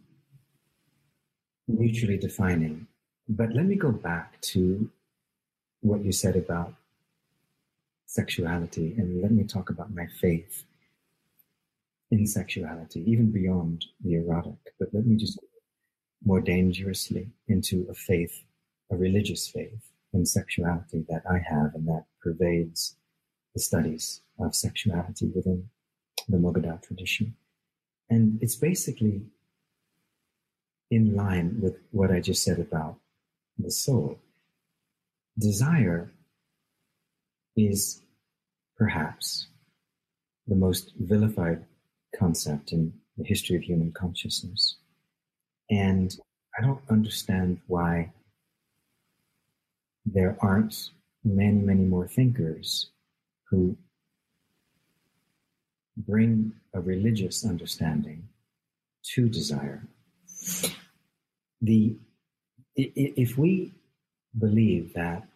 [1.66, 2.86] mutually defining.
[3.28, 4.88] But let me go back to
[5.80, 6.74] what you said about
[8.20, 10.64] sexuality and let me talk about my faith
[12.10, 14.60] in sexuality, even beyond the erotic.
[14.78, 15.38] But let me just
[16.24, 18.34] more dangerously into a faith,
[18.90, 22.96] a religious faith in sexuality that I have and that pervades
[23.54, 25.70] the studies of sexuality within
[26.28, 27.36] the Moga Dao tradition.
[28.10, 29.16] And it's basically
[30.90, 32.96] in line with what I just said about
[33.58, 34.18] the soul.
[35.38, 36.10] Desire
[37.56, 38.00] is
[38.78, 39.48] perhaps
[40.46, 41.64] the most vilified
[42.18, 44.76] concept in the history of human consciousness.
[45.70, 46.16] And
[46.58, 48.12] I don't understand why
[50.06, 50.90] there aren't
[51.24, 52.90] many, many more thinkers
[53.50, 53.76] who
[55.96, 58.28] bring a religious understanding
[59.14, 59.82] to desire.
[61.60, 61.96] the
[62.76, 63.74] if we
[64.38, 65.26] believe that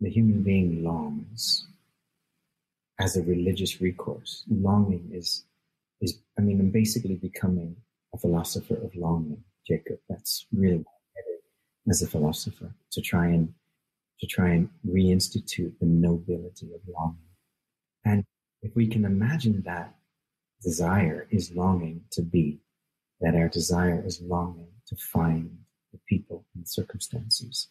[0.00, 1.66] the human being longs
[2.98, 5.44] as a religious recourse, longing is
[6.00, 7.76] is I mean, I'm basically becoming
[8.14, 9.98] a philosopher of longing, Jacob.
[10.08, 10.84] That's really
[11.88, 13.54] as a philosopher to try and
[14.20, 17.30] to try and reinstitute the nobility of longing.
[18.04, 18.24] And
[18.62, 19.94] if we can imagine that
[20.62, 22.60] desire is longing to be,
[23.20, 25.58] that our desire is longing to find
[25.92, 27.68] the people and circumstances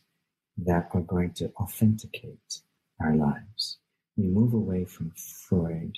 [0.57, 2.61] that are going to authenticate
[3.01, 3.79] our lives.
[4.17, 5.97] We move away from Freud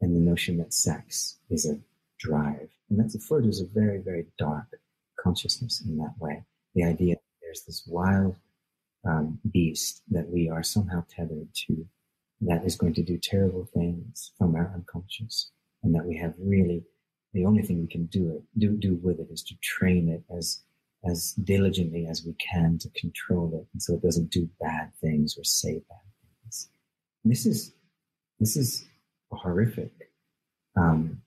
[0.00, 1.78] and the notion that sex is a
[2.18, 2.68] drive.
[2.90, 4.66] And that's Freud is a very, very dark
[5.18, 6.44] consciousness in that way.
[6.74, 8.36] The idea that there's this wild
[9.04, 11.86] um, beast that we are somehow tethered to
[12.40, 15.50] that is going to do terrible things from our unconscious
[15.82, 16.82] and that we have really
[17.32, 20.22] the only thing we can do it do do with it is to train it
[20.34, 20.62] as
[21.08, 25.36] as diligently as we can to control it and so it doesn't do bad things
[25.38, 25.98] or say bad
[27.24, 27.72] this is
[28.38, 28.84] this is
[29.32, 29.92] a horrific
[30.76, 31.22] um,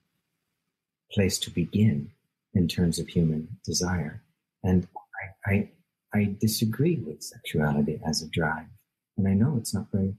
[1.12, 2.10] place to begin
[2.54, 4.22] in terms of human desire.
[4.62, 4.86] And
[5.46, 5.70] I, I
[6.14, 8.66] I disagree with sexuality as a drive.
[9.16, 10.14] And I know it's not very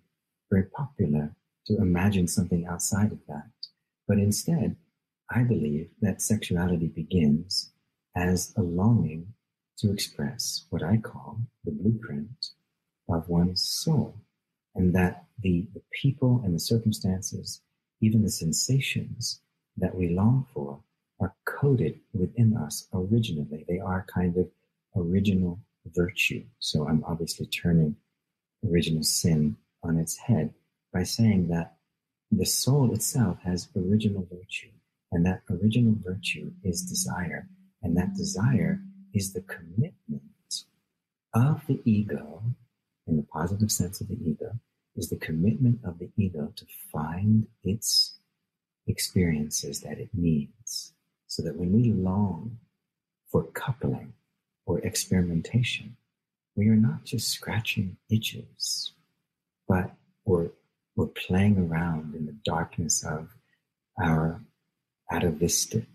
[0.51, 1.35] very popular
[1.67, 3.49] to imagine something outside of that.
[4.07, 4.75] But instead
[5.31, 7.71] I believe that sexuality begins
[8.15, 9.33] as a longing
[9.77, 12.47] to express what I call the blueprint
[13.07, 14.17] of one's soul,
[14.79, 17.61] and that the, the people and the circumstances,
[17.99, 19.41] even the sensations
[19.75, 20.79] that we long for,
[21.19, 23.65] are coded within us originally.
[23.67, 24.47] They are kind of
[24.95, 26.45] original virtue.
[26.59, 27.97] So I'm obviously turning
[28.65, 30.53] original sin on its head
[30.93, 31.75] by saying that
[32.31, 34.71] the soul itself has original virtue.
[35.11, 37.49] And that original virtue is desire.
[37.83, 38.79] And that desire
[39.13, 40.21] is the commitment
[41.33, 42.43] of the ego,
[43.07, 44.57] in the positive sense of the ego,
[44.99, 48.17] is the commitment of the ego to find its
[48.85, 50.93] experiences that it needs.
[51.27, 52.57] So that when we long
[53.31, 54.13] for coupling
[54.65, 55.95] or experimentation,
[56.55, 58.93] we are not just scratching itches,
[59.67, 59.91] but
[60.25, 60.49] we're,
[60.95, 63.29] we're playing around in the darkness of
[64.03, 64.41] our
[65.11, 65.85] atavistic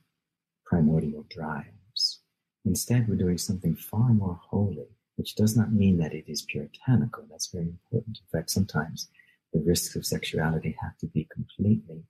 [0.65, 2.21] primordial drives.
[2.65, 7.25] Instead, we're doing something far more holy, which does not mean that it is puritanical.
[7.31, 8.19] That's very important.
[8.19, 9.09] In fact, sometimes
[9.53, 12.03] the risks of sexuality have to be completely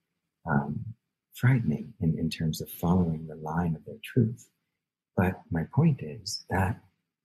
[0.47, 0.85] um,
[1.35, 4.49] frightening in, in terms of following the line of their truth.
[5.17, 6.81] But my point is that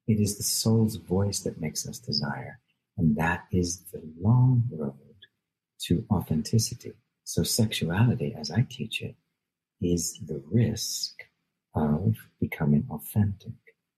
[0.07, 2.59] it is the soul's voice that makes us desire.
[2.97, 4.95] And that is the long road
[5.83, 6.93] to authenticity.
[7.23, 9.15] So sexuality, as I teach it,
[9.81, 11.13] is the risk
[11.75, 13.53] of becoming authentic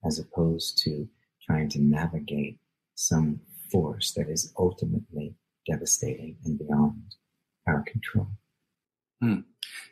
[0.05, 1.07] as opposed to
[1.45, 2.59] trying to navigate
[2.95, 3.39] some
[3.71, 5.35] force that is ultimately
[5.67, 7.15] devastating and beyond
[7.67, 8.27] our control.
[9.21, 9.41] Hmm.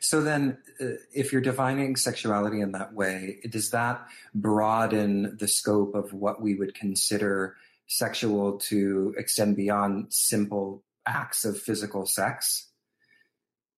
[0.00, 5.94] So then, uh, if you're defining sexuality in that way, does that broaden the scope
[5.94, 12.70] of what we would consider sexual to extend beyond simple acts of physical sex?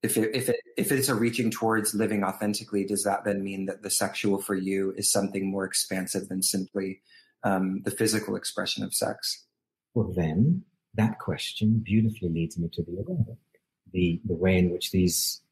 [0.03, 3.67] if it, if it if it's a reaching towards living authentically, does that then mean
[3.67, 7.01] that the sexual for you is something more expansive than simply
[7.45, 9.47] um, the physical expression of sex?
[9.95, 13.39] Well, then that question beautifully leads me to the erotic,
[13.93, 15.43] the the way in which these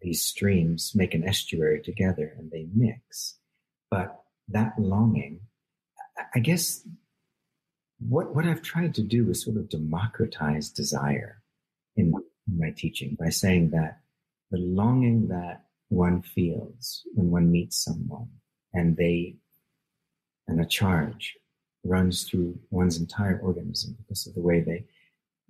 [0.00, 3.38] these streams make an estuary together and they mix.
[3.90, 5.40] But that longing,
[6.34, 6.86] I guess,
[7.98, 11.42] what what I've tried to do is sort of democratize desire
[11.96, 12.12] in
[12.46, 14.00] my teaching by saying that
[14.50, 18.28] the longing that one feels when one meets someone
[18.72, 19.36] and they
[20.48, 21.36] and a charge
[21.84, 24.84] runs through one's entire organism because of the way they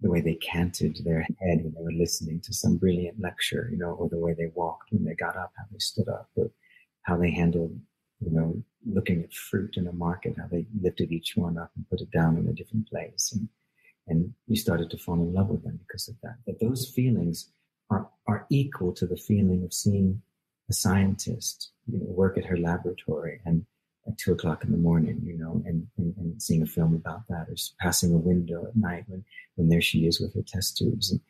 [0.01, 3.79] the way they canted their head when they were listening to some brilliant lecture, you
[3.79, 6.51] know, or the way they walked when they got up, how they stood up, or
[7.03, 7.71] how they handled,
[8.21, 11.89] you know, looking at fruit in a market, how they lifted each one up and
[11.89, 13.33] put it down in a different place.
[13.33, 13.49] And
[14.07, 16.37] and you started to fall in love with them because of that.
[16.47, 17.51] But those feelings
[17.91, 20.21] are, are equal to the feeling of seeing
[20.69, 23.65] a scientist you know, work at her laboratory and
[24.07, 27.27] at two o'clock in the morning, you know, and, and, and, seeing a film about
[27.29, 29.25] that, or passing a window at night when,
[29.57, 31.21] when there she is with her test tubes and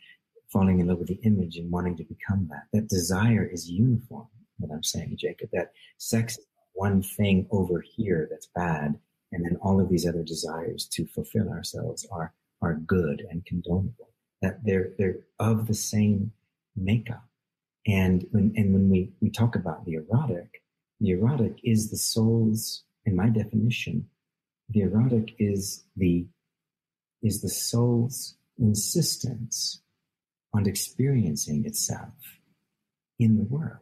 [0.48, 2.64] falling in love with the image and wanting to become that.
[2.72, 8.28] That desire is uniform, what I'm saying, Jacob, that sex is one thing over here
[8.30, 8.98] that's bad,
[9.32, 14.08] and then all of these other desires to fulfill ourselves are are good and condonable.
[14.42, 16.32] That they're they're of the same
[16.76, 17.24] makeup.
[17.86, 20.62] And when and when we, we talk about the erotic,
[21.00, 24.08] the erotic is the soul's in my definition,
[24.70, 26.26] the erotic is the
[27.22, 29.80] is the soul's insistence
[30.52, 32.14] on experiencing itself
[33.18, 33.78] in the world.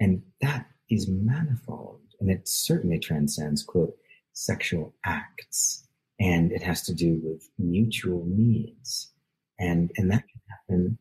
[0.00, 2.00] And that is manifold.
[2.20, 3.96] And it certainly transcends, quote,
[4.32, 5.86] sexual acts.
[6.18, 9.12] And it has to do with mutual needs.
[9.58, 10.98] And, and that can happen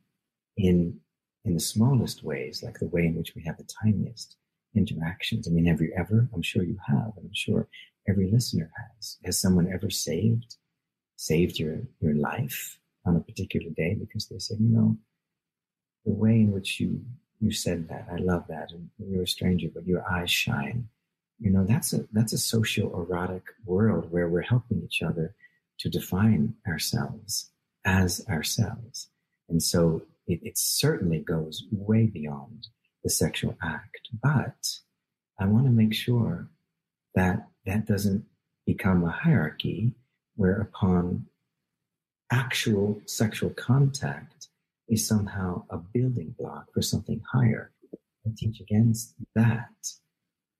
[0.55, 0.99] in,
[1.43, 4.37] in the smallest ways, like the way in which we have the tiniest
[4.75, 5.47] interactions.
[5.47, 7.67] I mean, have you ever, I'm sure you have, and I'm sure
[8.07, 9.17] every listener has.
[9.25, 10.55] Has someone ever saved,
[11.15, 14.97] saved your, your life on a particular day because they said, you know,
[16.05, 17.01] the way in which you
[17.41, 18.07] you said that.
[18.11, 18.71] I love that.
[18.71, 20.87] And you're a stranger, but your eyes shine.
[21.39, 25.35] You know, that's a that's a social erotic world where we're helping each other
[25.79, 27.51] to define ourselves
[27.83, 29.09] as ourselves.
[29.49, 32.67] And so it, it certainly goes way beyond
[33.05, 34.09] the sexual act.
[34.21, 34.79] But
[35.39, 36.49] I want to make sure
[37.13, 38.25] that that doesn't
[38.65, 39.93] become a hierarchy
[40.35, 41.27] where upon
[42.31, 44.47] actual sexual contact
[44.89, 47.71] is somehow a building block for something higher.
[48.25, 49.69] I teach against that.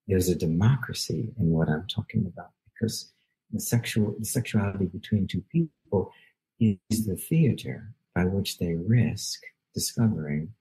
[0.08, 3.12] There's a democracy in what I'm talking about because
[3.52, 6.12] the sexual, the sexuality between two people
[6.60, 9.42] is the theater by which they risk
[9.74, 10.54] discovering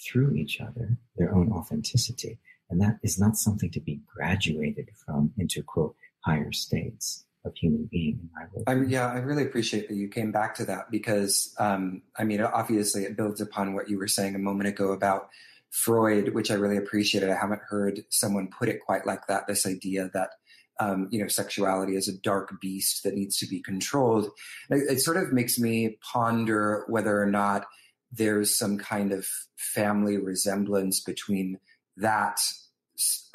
[0.00, 2.38] through each other their own authenticity.
[2.70, 7.88] And that is not something to be graduated from into quote higher states of human
[7.90, 8.64] being in my world.
[8.66, 12.42] I, yeah, I really appreciate that you came back to that because, um, I mean,
[12.42, 15.28] obviously it builds upon what you were saying a moment ago about
[15.70, 17.30] Freud, which I really appreciated.
[17.30, 19.46] I haven't heard someone put it quite like that.
[19.46, 20.30] This idea that
[20.80, 24.30] um, you know, sexuality is a dark beast that needs to be controlled.
[24.70, 27.66] It, it, sort of makes me ponder whether or not
[28.10, 31.58] there's some kind of family resemblance between
[31.96, 32.40] that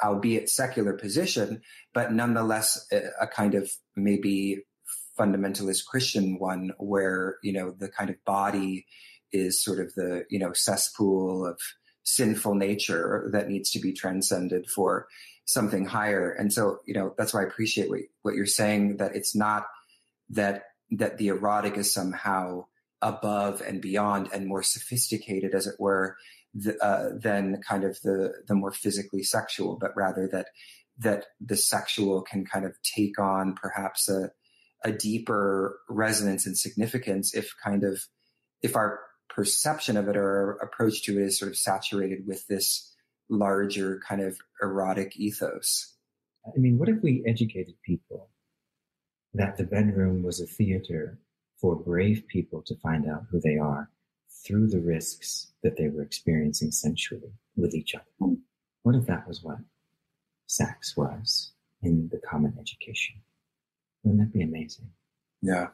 [0.02, 1.62] albeit secular position,
[1.92, 4.62] but nonetheless a, a kind of maybe
[5.18, 8.86] fundamentalist Christian one where, you know, the kind of body
[9.32, 11.58] is sort of the, you know, cesspool of
[12.02, 15.06] sinful nature that needs to be transcended for
[15.46, 16.32] something higher.
[16.32, 19.66] And so, you know, that's why I appreciate what, what you're saying, that it's not
[20.30, 22.66] that, that the erotic is somehow
[23.04, 26.16] above and beyond and more sophisticated, as it were,
[26.54, 30.48] the, uh, than kind of the the more physically sexual, but rather that
[30.98, 34.30] that the sexual can kind of take on perhaps a
[34.84, 38.02] a deeper resonance and significance if kind of
[38.62, 42.94] if our perception of it or approach to it is sort of saturated with this
[43.28, 45.94] larger kind of erotic ethos.
[46.46, 48.28] I mean, what if we educated people
[49.32, 51.18] that the bedroom was a theater
[51.64, 53.88] for brave people to find out who they are
[54.44, 58.34] through the risks that they were experiencing sensually with each other.
[58.82, 59.56] What if that was what
[60.46, 63.14] sex was in the common education?
[64.02, 64.90] Wouldn't that be amazing?
[65.40, 65.68] Yeah.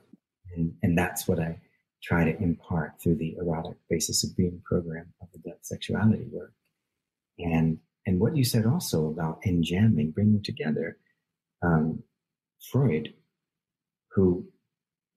[0.55, 1.59] And, and that's what I
[2.01, 6.53] try to impart through the erotic basis of being program of the depth sexuality work.
[7.41, 10.99] And, and what you said also about enjamming, bringing together,
[11.63, 12.05] um,
[12.71, 13.13] Freud,
[14.13, 14.47] who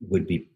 [0.10, 0.50] would be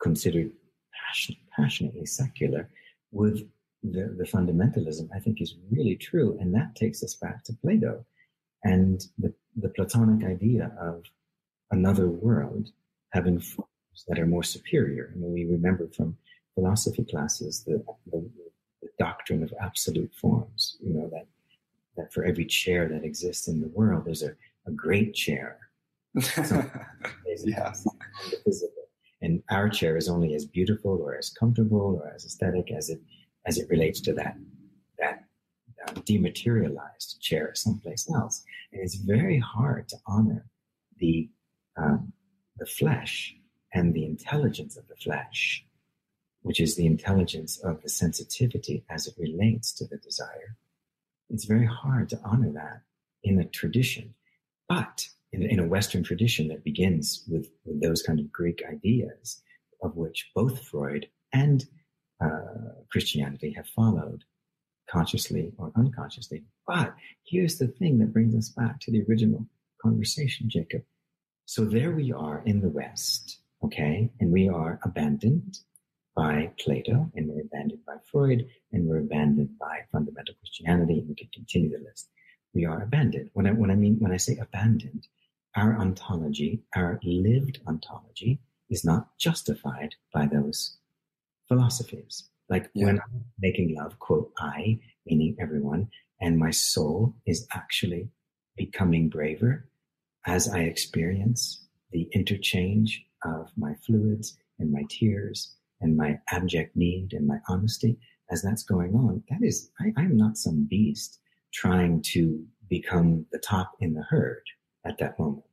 [0.00, 0.50] considered
[0.92, 2.68] passion, passionately secular
[3.12, 3.48] with
[3.82, 6.36] the, the fundamentalism, I think is really true.
[6.40, 8.04] And that takes us back to Plato
[8.64, 11.04] and the, the Platonic idea of
[11.70, 12.70] another world
[13.12, 13.68] having forms
[14.08, 15.12] that are more superior.
[15.14, 16.16] I mean, we remember from
[16.54, 17.82] philosophy classes the,
[18.12, 18.28] the,
[18.82, 21.26] the doctrine of absolute forms, you know, that,
[21.96, 24.34] that for every chair that exists in the world, there's a,
[24.66, 25.58] a great chair.
[27.44, 27.72] yeah
[29.22, 33.00] and our chair is only as beautiful or as comfortable or as aesthetic as it
[33.46, 34.36] as it relates to that
[34.98, 35.24] that
[35.86, 38.44] uh, dematerialized chair someplace else.
[38.72, 40.46] And it's very hard to honor
[40.98, 41.28] the
[41.76, 42.12] um,
[42.56, 43.34] the flesh
[43.72, 45.64] and the intelligence of the flesh,
[46.42, 50.56] which is the intelligence of the sensitivity as it relates to the desire.
[51.28, 52.82] It's very hard to honor that
[53.22, 54.14] in a tradition,
[54.68, 59.42] but in, in a Western tradition that begins with, with, those kind of Greek ideas,
[59.82, 61.64] of which both Freud and
[62.22, 64.24] uh, Christianity have followed,
[64.90, 66.44] consciously or unconsciously.
[66.66, 69.46] But here's the thing that brings us back to the original
[69.80, 70.82] conversation, Jacob.
[71.46, 75.58] So there we are in the West, okay, and we are abandoned
[76.14, 81.14] by Plato, and we're abandoned by Freud, and we're abandoned by fundamental Christianity, and we
[81.14, 82.08] can continue the list.
[82.52, 83.30] We are abandoned.
[83.32, 85.06] When I, when I mean, when I say abandoned,
[85.56, 90.76] our ontology, our lived ontology, is not justified by those
[91.48, 92.28] philosophies.
[92.48, 92.86] Like yeah.
[92.86, 95.88] when I'm making love, quote, I, meaning everyone,
[96.20, 98.08] and my soul is actually
[98.56, 99.68] becoming braver,
[100.26, 107.12] as I experience the interchange of my fluids and my tears and my abject need
[107.12, 107.98] and my honesty,
[108.30, 111.18] as that's going on, that is, I, I'm not some beast
[111.52, 114.42] trying to become the top in the herd
[114.84, 115.44] at that moment.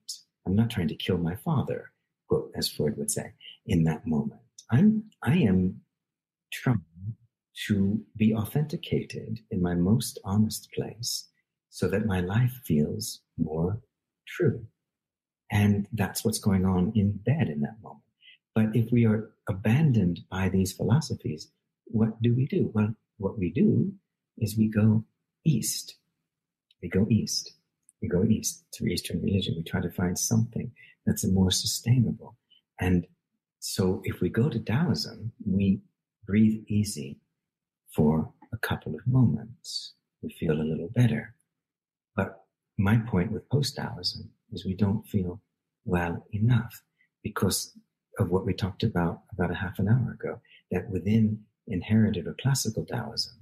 [0.45, 1.91] I'm not trying to kill my father,
[2.27, 3.33] quote, as Freud would say,
[3.65, 4.41] in that moment.
[4.71, 5.81] I'm, I am
[6.51, 6.83] trying
[7.67, 11.27] to be authenticated in my most honest place
[11.69, 13.81] so that my life feels more
[14.27, 14.65] true.
[15.51, 18.03] And that's what's going on in bed in that moment.
[18.53, 21.51] But if we are abandoned by these philosophies,
[21.85, 22.71] what do we do?
[22.73, 23.93] Well, what we do
[24.37, 25.05] is we go
[25.45, 25.95] east.
[26.81, 27.53] We go east.
[28.01, 29.55] We go east through Eastern religion.
[29.57, 30.71] We try to find something
[31.05, 32.35] that's more sustainable.
[32.79, 33.07] And
[33.59, 35.81] so if we go to Taoism, we
[36.25, 37.19] breathe easy
[37.95, 39.93] for a couple of moments.
[40.21, 41.33] We feel a little better.
[42.15, 42.43] But
[42.77, 45.41] my point with post Taoism is we don't feel
[45.85, 46.83] well enough
[47.23, 47.73] because
[48.19, 50.39] of what we talked about about a half an hour ago,
[50.71, 53.33] that within inherited or classical Taoism,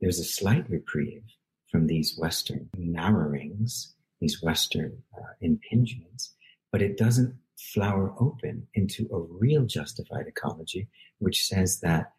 [0.00, 1.24] there's a slight reprieve
[1.70, 3.94] from these Western narrowings,
[4.24, 6.30] these Western uh, impingements,
[6.72, 12.12] but it doesn't flower open into a real justified ecology, which says that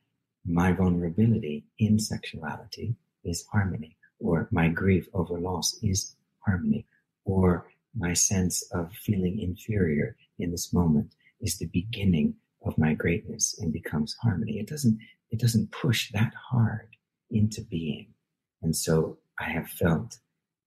[0.46, 6.86] my vulnerability in sexuality is harmony, or my grief over loss is harmony,
[7.26, 7.66] or
[7.98, 11.10] my sense of feeling inferior in this moment
[11.42, 12.36] is the beginning
[12.68, 14.60] of my greatness and becomes harmony.
[14.60, 15.00] It doesn't,
[15.32, 16.90] it doesn't push that hard
[17.32, 18.14] into being.
[18.62, 20.20] And so I have felt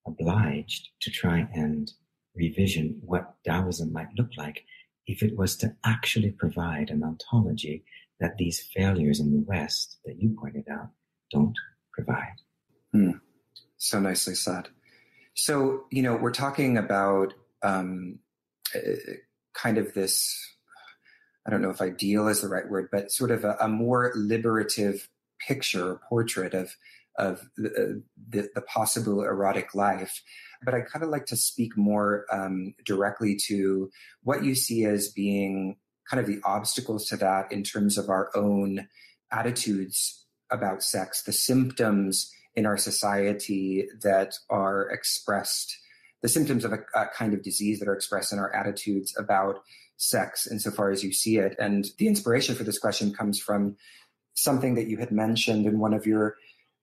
[0.09, 1.93] obliged to try and
[2.35, 4.65] revision what Taoism might look like
[5.07, 7.85] if it was to actually provide an ontology
[8.21, 10.91] that these failures in the West that you pointed out
[11.31, 11.55] don't
[11.93, 12.35] provide.
[12.93, 13.13] Hmm.
[13.77, 14.69] So nicely said.
[15.35, 17.33] So, you know, we're talking about
[17.63, 18.19] um,
[18.75, 18.81] uh,
[19.55, 20.37] kind of this,
[21.47, 24.13] I don't know if ideal is the right word, but sort of a, a more
[24.17, 25.09] liberative
[25.47, 26.75] picture or portrait of,
[27.19, 28.01] of the, uh,
[28.31, 30.23] the, the possible erotic life.
[30.63, 33.91] But I'd kind of like to speak more um, directly to
[34.23, 35.77] what you see as being
[36.09, 38.89] kind of the obstacles to that in terms of our own
[39.31, 45.77] attitudes about sex, the symptoms in our society that are expressed,
[46.23, 49.63] the symptoms of a, a, kind of disease that are expressed in our attitudes about
[49.97, 51.55] sex insofar as you see it.
[51.59, 53.77] And the inspiration for this question comes from
[54.35, 56.37] something that you had mentioned in one of your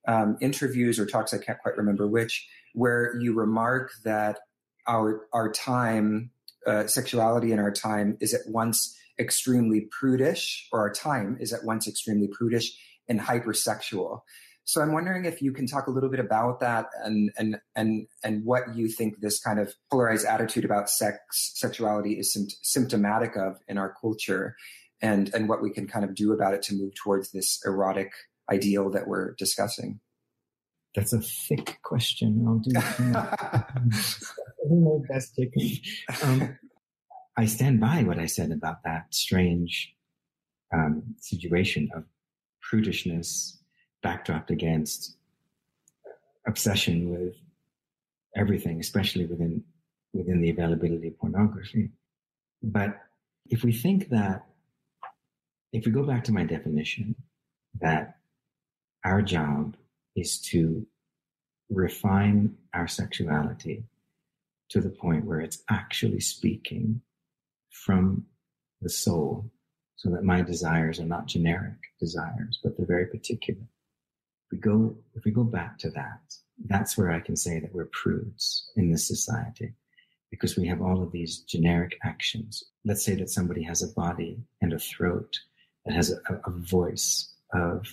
[0.06, 4.40] um, interviews or talks, I can't quite remember which, where you remark that
[4.86, 6.30] our our time,
[6.66, 11.64] uh, sexuality in our time is at once extremely prudish, or our time is at
[11.64, 12.76] once extremely prudish
[13.08, 14.20] and hypersexual.
[14.64, 18.06] So I'm wondering if you can talk a little bit about that and and and
[18.24, 21.18] and what you think this kind of polarized attitude about sex
[21.54, 24.56] sexuality is symptomatic of in our culture,
[25.00, 28.10] and and what we can kind of do about it to move towards this erotic
[28.50, 30.00] ideal that we're discussing.
[30.94, 32.44] That's a thick question.
[32.46, 32.72] I'll do
[34.70, 35.38] my best.
[36.22, 36.58] Um,
[37.36, 39.94] I stand by what I said about that strange
[40.72, 42.04] um, situation of
[42.72, 43.58] prudishness
[44.04, 45.16] backdropped against
[46.46, 47.34] obsession with
[48.34, 49.62] everything, especially within
[50.12, 51.90] within the availability of pornography.
[52.62, 52.98] But
[53.48, 54.46] if we think that,
[55.72, 57.14] if we go back to my definition,
[57.80, 58.15] that
[59.06, 59.76] our job
[60.14, 60.86] is to
[61.70, 63.84] refine our sexuality
[64.68, 67.00] to the point where it's actually speaking
[67.70, 68.26] from
[68.82, 69.50] the soul
[69.96, 73.66] so that my desires are not generic desires, but they're very particular
[74.50, 76.20] we go, if we go back to that,
[76.66, 79.74] that's where I can say that we're prudes in this society
[80.30, 82.64] because we have all of these generic actions.
[82.84, 85.38] Let's say that somebody has a body and a throat
[85.84, 87.86] that has a, a voice of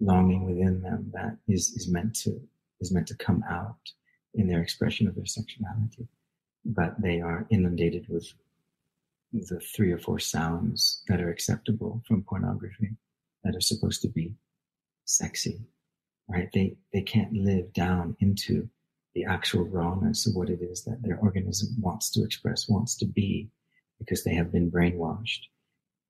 [0.00, 2.40] longing within them that is, is meant to,
[2.80, 3.78] is meant to come out
[4.34, 6.08] in their expression of their sexuality.
[6.64, 8.32] But they are inundated with
[9.32, 12.96] the three or four sounds that are acceptable from pornography
[13.44, 14.34] that are supposed to be
[15.04, 15.60] sexy
[16.30, 16.48] right?
[16.52, 18.68] They, they can't live down into
[19.14, 23.06] the actual rawness of what it is that their organism wants to express, wants to
[23.06, 23.50] be,
[23.98, 25.40] because they have been brainwashed.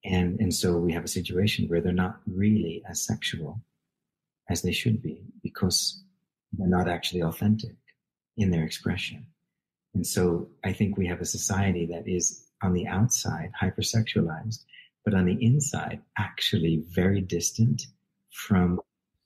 [0.05, 3.61] And, and so we have a situation where they're not really as sexual
[4.51, 6.03] as they should be because
[6.53, 7.76] they're not actually authentic
[8.36, 9.24] in their expression.
[9.94, 14.64] And so I think we have a society that is on the outside hypersexualized,
[15.05, 17.86] but on the inside actually very distant
[18.32, 18.80] from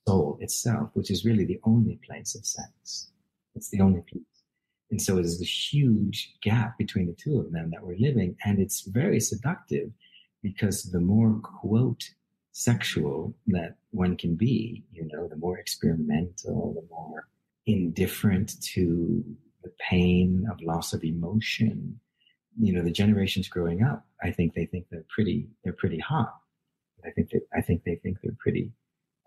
[0.07, 3.09] soul itself, which is really the only place of sex.
[3.55, 4.23] It's the only place.
[4.91, 8.37] And so there's this huge gap between the two of them that we're living.
[8.45, 9.91] And it's very seductive
[10.43, 12.05] because the more, quote,
[12.55, 17.27] sexual that one can be, you know, the more experimental, the more
[17.67, 19.25] indifferent to
[19.65, 21.99] the pain of loss of emotion.
[22.57, 26.33] You know, the generations growing up, I think they think they're pretty, they're pretty hot.
[27.05, 28.71] I think that, I think they think they're pretty,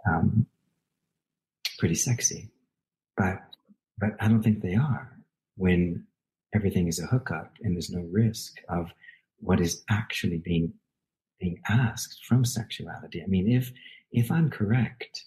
[0.09, 0.45] um,
[1.77, 2.49] pretty sexy,
[3.17, 3.43] but,
[3.97, 5.11] but I don't think they are
[5.57, 6.05] when
[6.55, 8.89] everything is a hookup and there's no risk of
[9.41, 10.71] what is actually being
[11.39, 13.21] being asked from sexuality.
[13.23, 13.71] I mean, if
[14.11, 15.25] if I'm correct,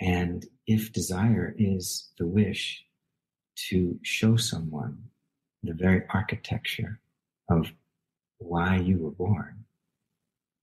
[0.00, 2.84] and if desire is the wish
[3.68, 4.98] to show someone
[5.62, 7.00] the very architecture
[7.50, 7.72] of
[8.38, 9.64] why you were born,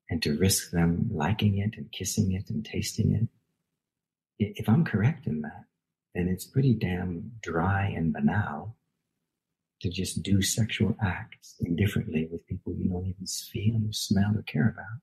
[0.09, 3.27] and to risk them liking it and kissing it and tasting it,
[4.57, 5.65] if I'm correct in that,
[6.13, 8.75] then it's pretty damn dry and banal
[9.83, 14.41] to just do sexual acts indifferently with people you don't even feel or smell or
[14.43, 15.01] care about.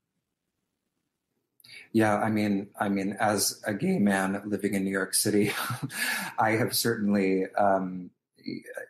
[1.92, 5.52] Yeah, I mean, I mean, as a gay man living in New York City,
[6.38, 8.10] I have certainly, um,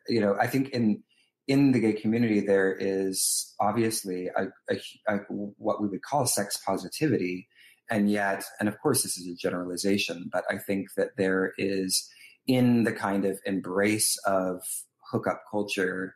[0.08, 1.02] you know, I think in
[1.48, 6.56] in the gay community there is obviously a, a, a, what we would call sex
[6.64, 7.48] positivity,
[7.90, 12.08] and yet, and of course, this is a generalization, but I think that there is
[12.46, 14.62] in the kind of embrace of
[15.10, 16.14] hookup culture,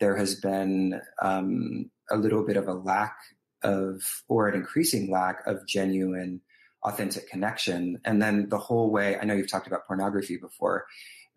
[0.00, 3.16] there has been um, a little bit of a lack
[3.62, 6.40] of, or an increasing lack of genuine,
[6.84, 7.98] authentic connection.
[8.04, 10.86] And then the whole way, I know you've talked about pornography before,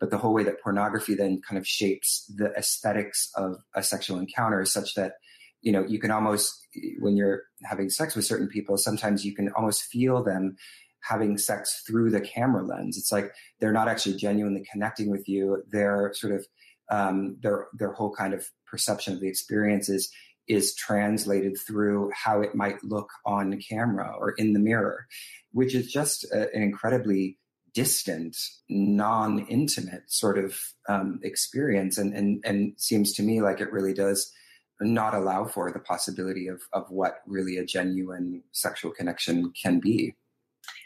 [0.00, 4.18] but the whole way that pornography then kind of shapes the aesthetics of a sexual
[4.18, 5.14] encounter is such that
[5.60, 6.66] you know you can almost
[7.00, 10.56] when you're having sex with certain people sometimes you can almost feel them
[11.02, 15.62] having sex through the camera lens it's like they're not actually genuinely connecting with you
[15.70, 16.46] they're sort of
[16.90, 20.10] um, their their whole kind of perception of the experience is
[20.48, 25.06] is translated through how it might look on camera or in the mirror,
[25.52, 27.38] which is just a, an incredibly
[27.72, 28.36] distant,
[28.68, 34.32] non-intimate sort of um, experience, and, and and seems to me like it really does
[34.80, 40.14] not allow for the possibility of of what really a genuine sexual connection can be.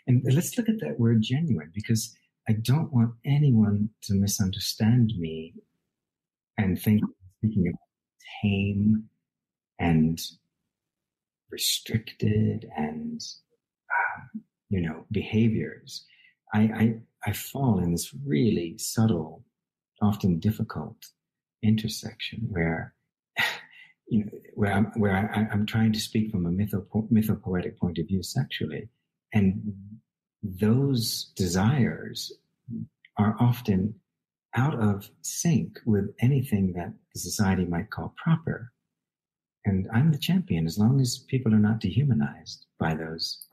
[0.06, 2.14] And let's look at that word genuine because
[2.46, 5.54] I don't want anyone to misunderstand me
[6.58, 7.02] and think
[7.38, 7.74] speaking of
[8.42, 9.04] tame
[9.78, 10.20] and
[11.50, 13.20] restricted and
[13.90, 16.04] um, you know behaviors.
[16.52, 16.94] I, I
[17.26, 19.44] i fall in this really subtle
[20.02, 20.96] often difficult
[21.62, 22.94] intersection where
[24.08, 27.98] you know where i'm where I, i'm trying to speak from a mytho, mythopoetic point
[27.98, 28.88] of view sexually.
[29.32, 29.74] And
[30.42, 32.32] those desires
[33.18, 33.94] are often
[34.56, 38.72] out of sync with anything that the society might call proper.
[39.64, 43.46] And I'm the champion as long as people are not dehumanized by those.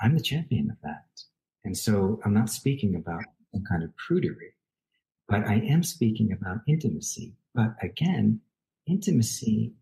[0.00, 1.04] I'm the champion of that.
[1.64, 3.22] And so I'm not speaking about
[3.52, 4.52] some kind of prudery,
[5.28, 7.34] but I am speaking about intimacy.
[7.54, 8.40] But again,
[8.86, 9.72] intimacy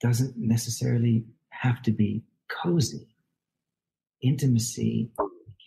[0.00, 2.22] doesn't necessarily have to be
[2.62, 3.08] cozy.
[4.22, 5.10] Intimacy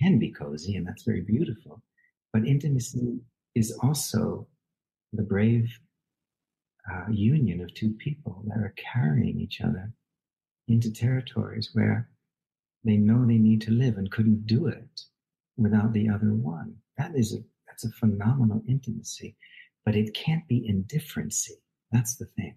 [0.01, 1.81] can be cozy, and that's very beautiful.
[2.35, 3.21] But intimacy
[3.55, 4.49] is also
[5.13, 5.79] the brave
[6.91, 9.93] uh, union of two people that are carrying each other
[10.67, 12.09] into territories where
[12.83, 14.99] they know they need to live and couldn't do it
[15.55, 16.75] without the other one.
[16.97, 19.37] That is a that's a phenomenal intimacy,
[19.85, 21.61] but it can't be indifferency.
[21.93, 22.55] That's the thing.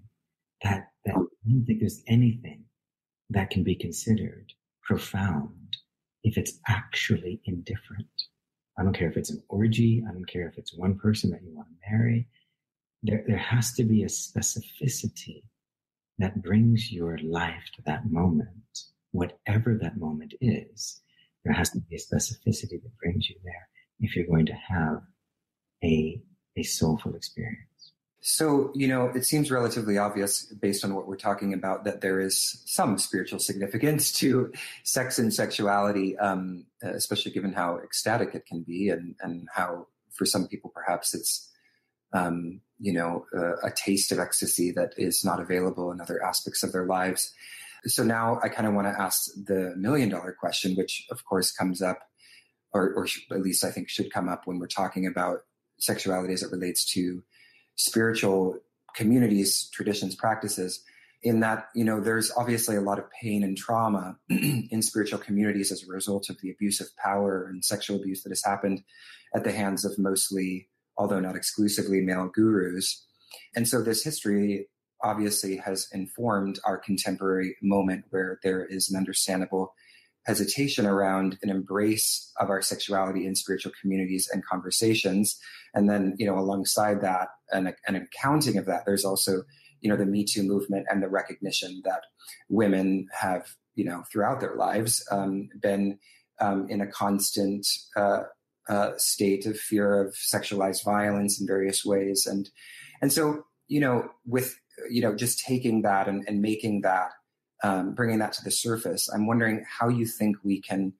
[0.64, 2.64] That that I don't think there's anything
[3.30, 4.52] that can be considered
[4.82, 5.76] profound
[6.24, 8.27] if it's actually indifferent.
[8.78, 10.04] I don't care if it's an orgy.
[10.08, 12.28] I don't care if it's one person that you want to marry.
[13.02, 15.42] There, there has to be a specificity
[16.18, 18.48] that brings your life to that moment,
[19.12, 21.00] whatever that moment is.
[21.44, 23.68] There has to be a specificity that brings you there
[24.00, 25.02] if you're going to have
[25.82, 26.20] a,
[26.56, 27.67] a soulful experience.
[28.20, 32.20] So, you know, it seems relatively obvious based on what we're talking about that there
[32.20, 34.52] is some spiritual significance to
[34.82, 40.26] sex and sexuality, um, especially given how ecstatic it can be and, and how for
[40.26, 41.48] some people perhaps it's,
[42.12, 43.24] um, you know,
[43.62, 47.32] a taste of ecstasy that is not available in other aspects of their lives.
[47.84, 51.52] So now I kind of want to ask the million dollar question, which of course
[51.52, 52.00] comes up,
[52.72, 55.38] or, or at least I think should come up when we're talking about
[55.78, 57.22] sexuality as it relates to
[57.78, 58.58] spiritual
[58.94, 60.82] communities, traditions, practices,
[61.22, 65.72] in that, you know, there's obviously a lot of pain and trauma in spiritual communities
[65.72, 68.82] as a result of the abuse of power and sexual abuse that has happened
[69.34, 70.68] at the hands of mostly
[70.98, 73.06] although not exclusively male gurus.
[73.54, 74.66] And so this history
[75.02, 79.74] obviously has informed our contemporary moment where there is an understandable
[80.26, 85.38] hesitation around an embrace of our sexuality in spiritual communities and conversations.
[85.74, 89.42] And then, you know, alongside that, an, an accounting of that, there's also,
[89.80, 92.02] you know, the Me Too movement and the recognition that
[92.48, 95.98] women have, you know, throughout their lives um, been
[96.40, 97.66] um, in a constant
[97.96, 98.22] uh,
[98.68, 102.26] uh, state of fear of sexualized violence in various ways.
[102.26, 102.50] And,
[103.00, 104.58] and so, you know, with,
[104.90, 107.12] you know, just taking that and, and making that
[107.62, 110.92] um, bringing that to the surface, I'm wondering how you think we can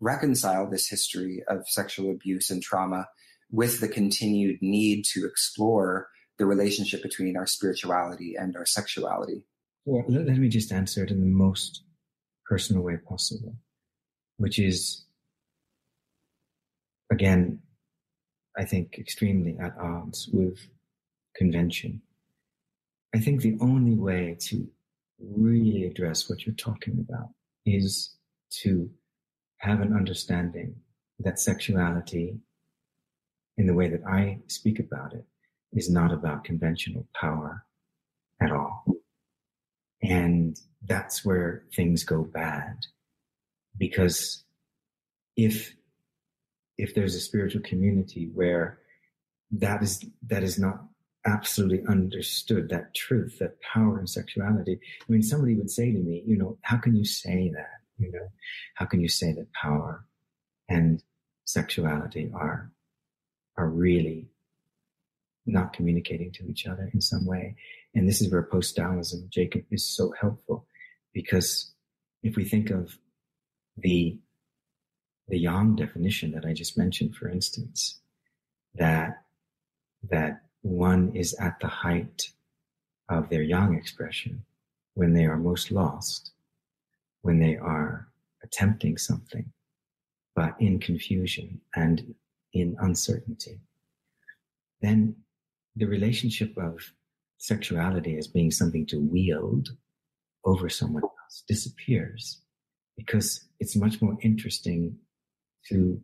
[0.00, 3.08] reconcile this history of sexual abuse and trauma
[3.50, 6.08] with the continued need to explore
[6.38, 9.46] the relationship between our spirituality and our sexuality.
[9.84, 11.82] Well, let, let me just answer it in the most
[12.46, 13.54] personal way possible,
[14.38, 15.04] which is,
[17.10, 17.60] again,
[18.56, 20.58] I think extremely at odds with
[21.36, 22.02] convention.
[23.14, 24.66] I think the only way to
[25.20, 27.30] really address what you're talking about
[27.64, 28.16] is
[28.62, 28.90] to
[29.58, 30.76] have an understanding
[31.20, 32.38] that sexuality,
[33.56, 35.24] in the way that I speak about it,
[35.72, 37.64] is not about conventional power
[38.40, 38.84] at all.
[40.02, 42.76] And that's where things go bad.
[43.76, 44.44] Because
[45.36, 45.74] if,
[46.76, 48.78] if there's a spiritual community where
[49.52, 50.84] that is, that is not
[51.26, 54.78] absolutely understood that truth, that power and sexuality.
[55.00, 57.80] I mean, somebody would say to me, you know, how can you say that?
[57.98, 58.28] You know,
[58.74, 60.04] how can you say that power
[60.68, 61.02] and
[61.44, 62.70] sexuality are,
[63.56, 64.28] are really
[65.46, 67.56] not communicating to each other in some way?
[67.94, 70.66] And this is where post-Taoism, Jacob, is so helpful
[71.12, 71.72] because
[72.22, 72.98] if we think of
[73.76, 74.18] the,
[75.28, 78.00] the yang definition that I just mentioned, for instance,
[78.74, 79.22] that,
[80.10, 82.30] that one is at the height
[83.10, 84.42] of their yang expression
[84.94, 86.32] when they are most lost,
[87.20, 88.08] when they are
[88.42, 89.52] attempting something,
[90.34, 92.14] but in confusion and
[92.54, 93.60] in uncertainty.
[94.80, 95.16] Then
[95.76, 96.80] the relationship of
[97.36, 99.68] sexuality as being something to wield
[100.46, 102.40] over someone else disappears
[102.96, 104.96] because it's much more interesting
[105.68, 106.00] to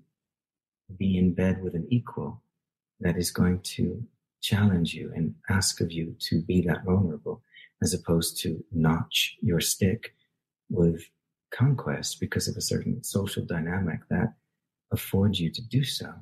[0.99, 2.43] be in bed with an equal
[3.01, 4.05] that is going to
[4.41, 7.43] challenge you and ask of you to be that vulnerable
[7.83, 10.15] as opposed to notch your stick
[10.69, 11.03] with
[11.51, 14.35] conquest because of a certain social dynamic that
[14.93, 16.13] affords you to do so.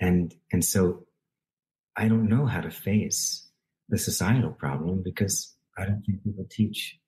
[0.00, 1.06] And, and so
[1.96, 3.48] I don't know how to face
[3.88, 6.98] the societal problem because I don't think people teach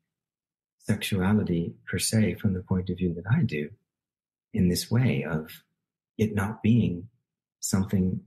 [0.79, 3.71] sexuality per se from the point of view that I do
[4.55, 5.51] in this way of
[6.17, 7.09] it not being
[7.61, 8.21] something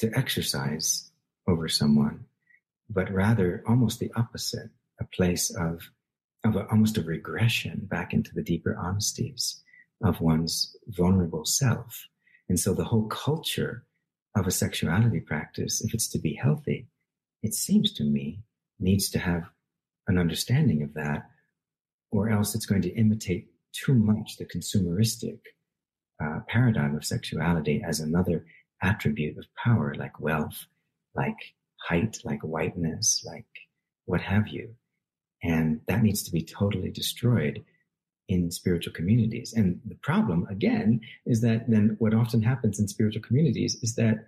[0.00, 1.10] to exercise
[1.46, 2.24] over someone,
[2.88, 4.70] but rather almost the opposite,
[5.00, 5.90] a place of,
[6.44, 9.62] of a, almost a regression back into the deeper honesties
[10.02, 12.06] of one's vulnerable self.
[12.48, 13.84] And so the whole culture
[14.36, 16.88] of a sexuality practice, if it's to be healthy,
[17.42, 18.40] it seems to me
[18.78, 19.44] needs to have
[20.08, 21.28] an understanding of that,
[22.10, 25.38] or else it's going to imitate too much the consumeristic
[26.22, 28.44] uh, paradigm of sexuality as another
[28.82, 30.66] attribute of power like wealth,
[31.14, 31.36] like
[31.76, 33.46] height, like whiteness, like
[34.06, 34.74] what have you.
[35.42, 37.64] And that needs to be totally destroyed
[38.28, 39.52] in spiritual communities.
[39.56, 44.26] And the problem, again, is that then what often happens in spiritual communities is that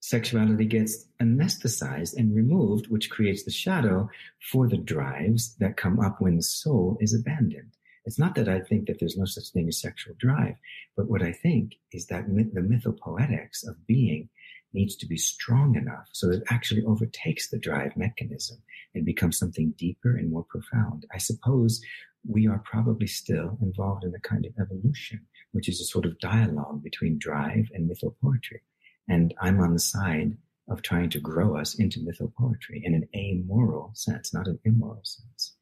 [0.00, 4.08] sexuality gets anesthetized and removed, which creates the shadow
[4.50, 7.76] for the drives that come up when the soul is abandoned.
[8.10, 10.56] It's not that I think that there's no such thing as sexual drive,
[10.96, 14.28] but what I think is that the mythopoetics of being
[14.72, 18.60] needs to be strong enough so that it actually overtakes the drive mechanism
[18.96, 21.06] and becomes something deeper and more profound.
[21.14, 21.80] I suppose
[22.28, 26.18] we are probably still involved in a kind of evolution, which is a sort of
[26.18, 28.62] dialogue between drive and mythopoetry.
[29.08, 30.36] And I'm on the side
[30.68, 35.54] of trying to grow us into mythopoetry in an amoral sense, not an immoral sense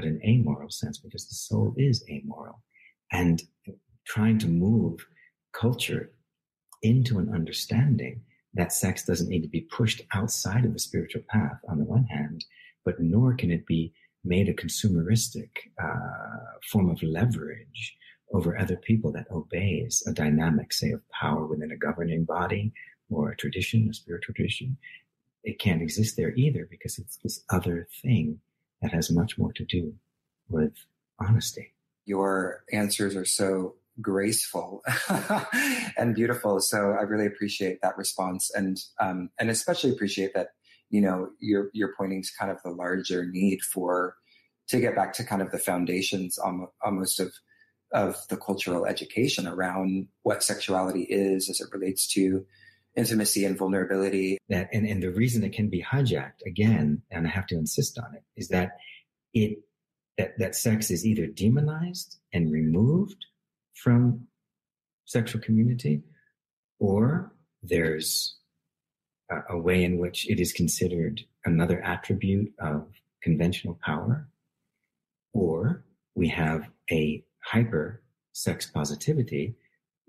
[0.00, 2.62] but an amoral sense because the soul is amoral.
[3.12, 3.42] And
[4.06, 5.06] trying to move
[5.52, 6.10] culture
[6.82, 8.22] into an understanding
[8.54, 12.04] that sex doesn't need to be pushed outside of the spiritual path on the one
[12.04, 12.44] hand,
[12.84, 13.92] but nor can it be
[14.24, 15.50] made a consumeristic
[15.82, 17.96] uh, form of leverage
[18.32, 22.72] over other people that obeys a dynamic, say, of power within a governing body
[23.10, 24.78] or a tradition, a spiritual tradition.
[25.44, 28.40] It can't exist there either because it's this other thing
[28.82, 29.94] that has much more to do
[30.48, 30.72] with
[31.18, 31.74] honesty.
[32.06, 34.82] Your answers are so graceful
[35.96, 36.60] and beautiful.
[36.60, 40.48] So I really appreciate that response, and um, and especially appreciate that
[40.88, 44.16] you know you're you're pointing to kind of the larger need for
[44.68, 46.38] to get back to kind of the foundations
[46.82, 47.32] almost of
[47.92, 52.46] of the cultural education around what sexuality is as it relates to
[52.96, 54.38] intimacy and vulnerability.
[54.48, 57.98] That and, and the reason it can be hijacked again, and I have to insist
[57.98, 58.76] on it, is that
[59.32, 59.58] it
[60.18, 63.24] that, that sex is either demonized and removed
[63.74, 64.26] from
[65.06, 66.02] sexual community,
[66.78, 67.32] or
[67.62, 68.36] there's
[69.30, 72.86] a, a way in which it is considered another attribute of
[73.22, 74.28] conventional power,
[75.32, 75.84] or
[76.14, 79.54] we have a hyper sex positivity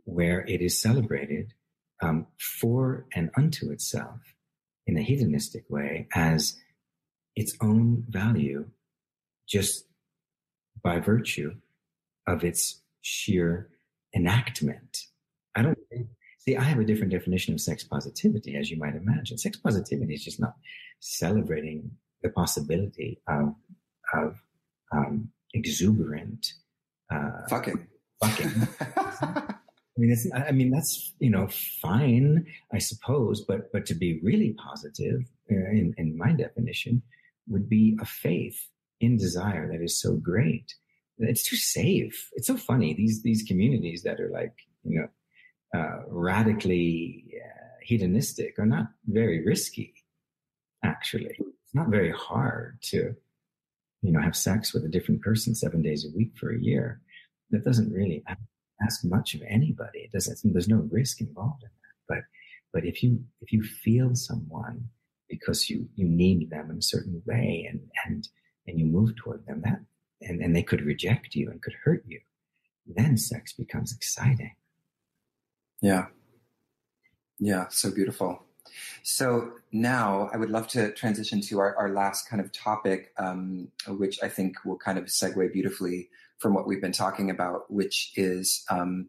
[0.03, 1.53] where it is celebrated
[2.01, 2.27] um,
[2.61, 4.19] for and unto itself
[4.87, 6.57] in a hedonistic way as
[7.35, 8.65] its own value
[9.47, 9.85] just
[10.83, 11.53] by virtue
[12.27, 13.69] of its sheer
[14.15, 15.05] enactment.
[15.55, 16.07] I don't think,
[16.39, 19.37] see, I have a different definition of sex positivity, as you might imagine.
[19.37, 20.55] Sex positivity is just not
[20.99, 21.91] celebrating
[22.23, 23.55] the possibility of,
[24.13, 24.41] of
[24.91, 26.53] um, exuberant
[27.11, 27.87] uh, fucking.
[28.23, 28.67] Fucking.
[29.97, 31.47] I mean, it's, I mean, that's, you know,
[31.81, 35.21] fine, I suppose, but, but to be really positive
[35.51, 37.01] uh, in, in my definition
[37.47, 38.69] would be a faith
[39.01, 40.73] in desire that is so great.
[41.17, 42.29] It's too safe.
[42.33, 42.93] It's so funny.
[42.93, 49.45] These, these communities that are like, you know, uh, radically uh, hedonistic are not very
[49.45, 49.93] risky,
[50.83, 51.35] actually.
[51.37, 53.15] It's not very hard to,
[54.01, 57.01] you know, have sex with a different person seven days a week for a year.
[57.51, 58.23] That doesn't really
[58.83, 59.99] ask much of anybody.
[59.99, 61.95] It doesn't, there's no risk involved in that.
[62.07, 62.23] But,
[62.73, 64.89] but if you, if you feel someone
[65.29, 68.27] because you, you need them in a certain way and, and,
[68.67, 69.79] and you move toward them, that,
[70.21, 72.19] and, and they could reject you and could hurt you,
[72.85, 74.55] then sex becomes exciting.
[75.81, 76.07] Yeah.
[77.39, 77.67] Yeah.
[77.69, 78.43] So beautiful.
[79.03, 83.69] So now I would love to transition to our, our last kind of topic, um,
[83.87, 86.09] which I think will kind of segue beautifully
[86.41, 89.07] from what we've been talking about, which is um,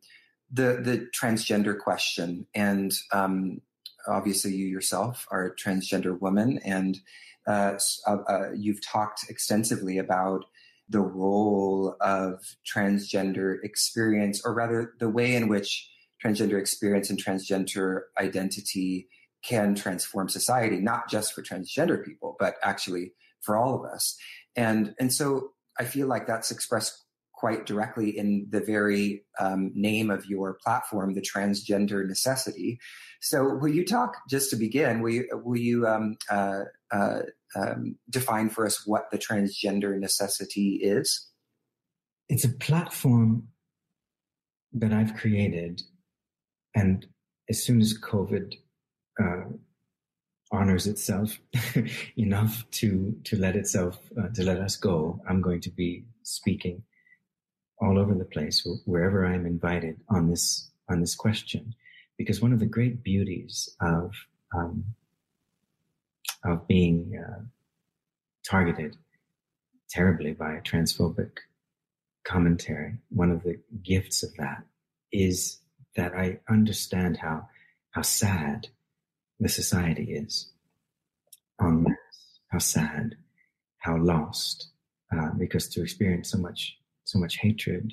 [0.52, 2.46] the the transgender question.
[2.54, 3.60] And um,
[4.06, 7.00] obviously, you yourself are a transgender woman, and
[7.46, 10.44] uh, uh, uh, you've talked extensively about
[10.88, 15.88] the role of transgender experience, or rather, the way in which
[16.22, 19.08] transgender experience and transgender identity
[19.42, 24.16] can transform society, not just for transgender people, but actually for all of us.
[24.54, 27.01] And and so I feel like that's expressed
[27.42, 32.78] quite directly in the very um, name of your platform, the transgender necessity.
[33.20, 35.02] So, will you talk just to begin?
[35.02, 36.60] Will you, will you um, uh,
[36.92, 37.22] uh,
[37.56, 41.26] um, define for us what the transgender necessity is?
[42.28, 43.48] It's a platform
[44.72, 45.82] that I've created,
[46.76, 47.04] and
[47.50, 48.54] as soon as COVID
[49.20, 49.46] uh,
[50.52, 51.40] honors itself
[52.16, 56.84] enough to to let itself uh, to let us go, I'm going to be speaking
[57.82, 61.74] all over the place, wherever I'm invited on this on this question,
[62.16, 64.14] because one of the great beauties of
[64.54, 64.84] um,
[66.44, 67.42] of being uh,
[68.48, 68.96] targeted
[69.90, 71.38] terribly by a transphobic
[72.24, 74.62] commentary, one of the gifts of that
[75.12, 75.58] is
[75.96, 77.48] that I understand how
[77.90, 78.68] how sad
[79.40, 80.52] the society is
[81.60, 83.16] en masse, how sad,
[83.78, 84.68] how lost,
[85.14, 86.78] uh, because to experience so much
[87.12, 87.92] so much hatred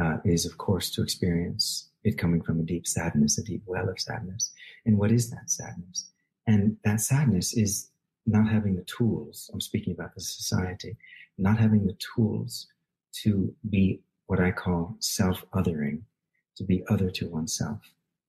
[0.00, 3.88] uh, is, of course, to experience it coming from a deep sadness, a deep well
[3.88, 4.52] of sadness.
[4.86, 6.10] And what is that sadness?
[6.46, 7.90] And that sadness is
[8.24, 9.50] not having the tools.
[9.52, 10.96] I'm speaking about the society,
[11.38, 12.68] not having the tools
[13.22, 16.02] to be what I call self othering,
[16.56, 17.80] to be other to oneself,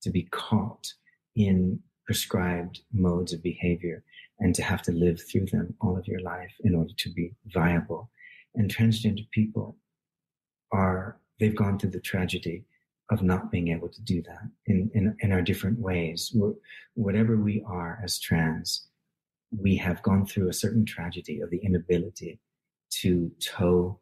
[0.01, 0.93] to be caught
[1.36, 4.03] in prescribed modes of behavior
[4.39, 7.34] and to have to live through them all of your life in order to be
[7.45, 8.09] viable.
[8.55, 9.77] And transgender people
[10.74, 12.65] are they've gone through the tragedy
[13.11, 16.36] of not being able to do that in, in, in our different ways.
[16.95, 18.88] Whatever we are as trans,
[19.51, 22.39] we have gone through a certain tragedy of the inability
[23.01, 23.99] to toe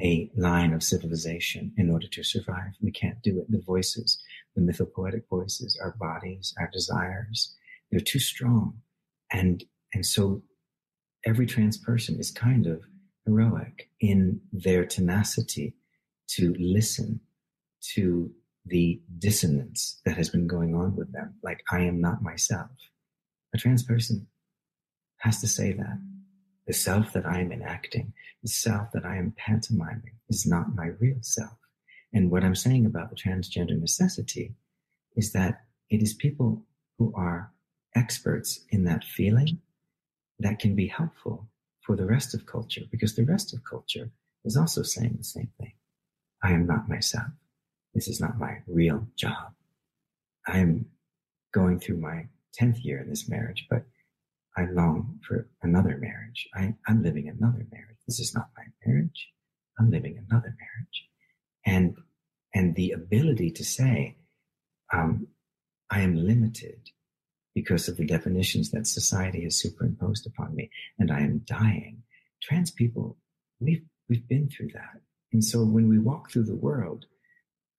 [0.00, 2.72] a line of civilization in order to survive.
[2.80, 3.50] We can't do it.
[3.50, 4.22] The voices,
[4.56, 7.54] the mythopoetic voices, our bodies, our desires,
[7.90, 8.78] they're too strong.
[9.30, 10.42] And, and so
[11.24, 12.82] every trans person is kind of
[13.26, 15.76] heroic in their tenacity
[16.36, 17.20] to listen
[17.94, 18.30] to
[18.66, 21.34] the dissonance that has been going on with them.
[21.42, 22.70] Like, I am not myself.
[23.54, 24.26] A trans person
[25.18, 26.00] has to say that.
[26.66, 28.12] The self that I am enacting,
[28.42, 31.58] the self that I am pantomiming is not my real self.
[32.12, 34.54] And what I'm saying about the transgender necessity
[35.16, 36.64] is that it is people
[36.98, 37.50] who are
[37.96, 39.60] experts in that feeling
[40.38, 41.48] that can be helpful
[41.80, 44.10] for the rest of culture because the rest of culture
[44.44, 45.72] is also saying the same thing.
[46.42, 47.28] I am not myself.
[47.94, 49.52] This is not my real job.
[50.46, 50.86] I am
[51.52, 52.26] going through my
[52.60, 53.84] 10th year in this marriage, but
[54.56, 56.48] I long for another marriage.
[56.54, 57.98] I, I'm living another marriage.
[58.06, 59.28] This is not my marriage.
[59.78, 61.08] I'm living another marriage.
[61.64, 61.96] And,
[62.54, 64.16] and the ability to say,
[64.92, 65.28] um,
[65.90, 66.90] I am limited
[67.54, 72.02] because of the definitions that society has superimposed upon me and I am dying.
[72.42, 73.18] Trans people,
[73.60, 75.01] we've, we've been through that.
[75.32, 77.06] And so when we walk through the world,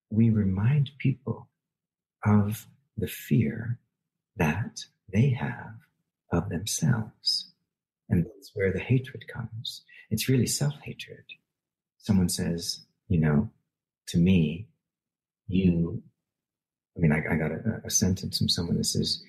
[0.09, 1.49] we remind people
[2.25, 3.79] of the fear
[4.37, 5.75] that they have
[6.31, 7.51] of themselves.
[8.09, 9.83] And that's where the hatred comes.
[10.09, 11.23] It's really self hatred.
[11.97, 13.49] Someone says, you know,
[14.07, 14.67] to me,
[15.47, 16.01] you,
[16.97, 19.23] I mean, I, I got a, a sentence from someone that says,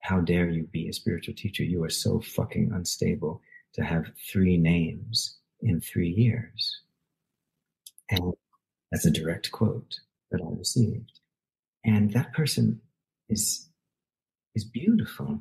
[0.00, 1.64] how dare you be a spiritual teacher?
[1.64, 3.40] You are so fucking unstable
[3.74, 6.83] to have three names in three years.
[8.16, 8.34] And
[8.92, 9.96] that's a direct quote
[10.30, 11.20] that I received.
[11.84, 12.80] And that person
[13.28, 13.68] is,
[14.54, 15.40] is beautiful.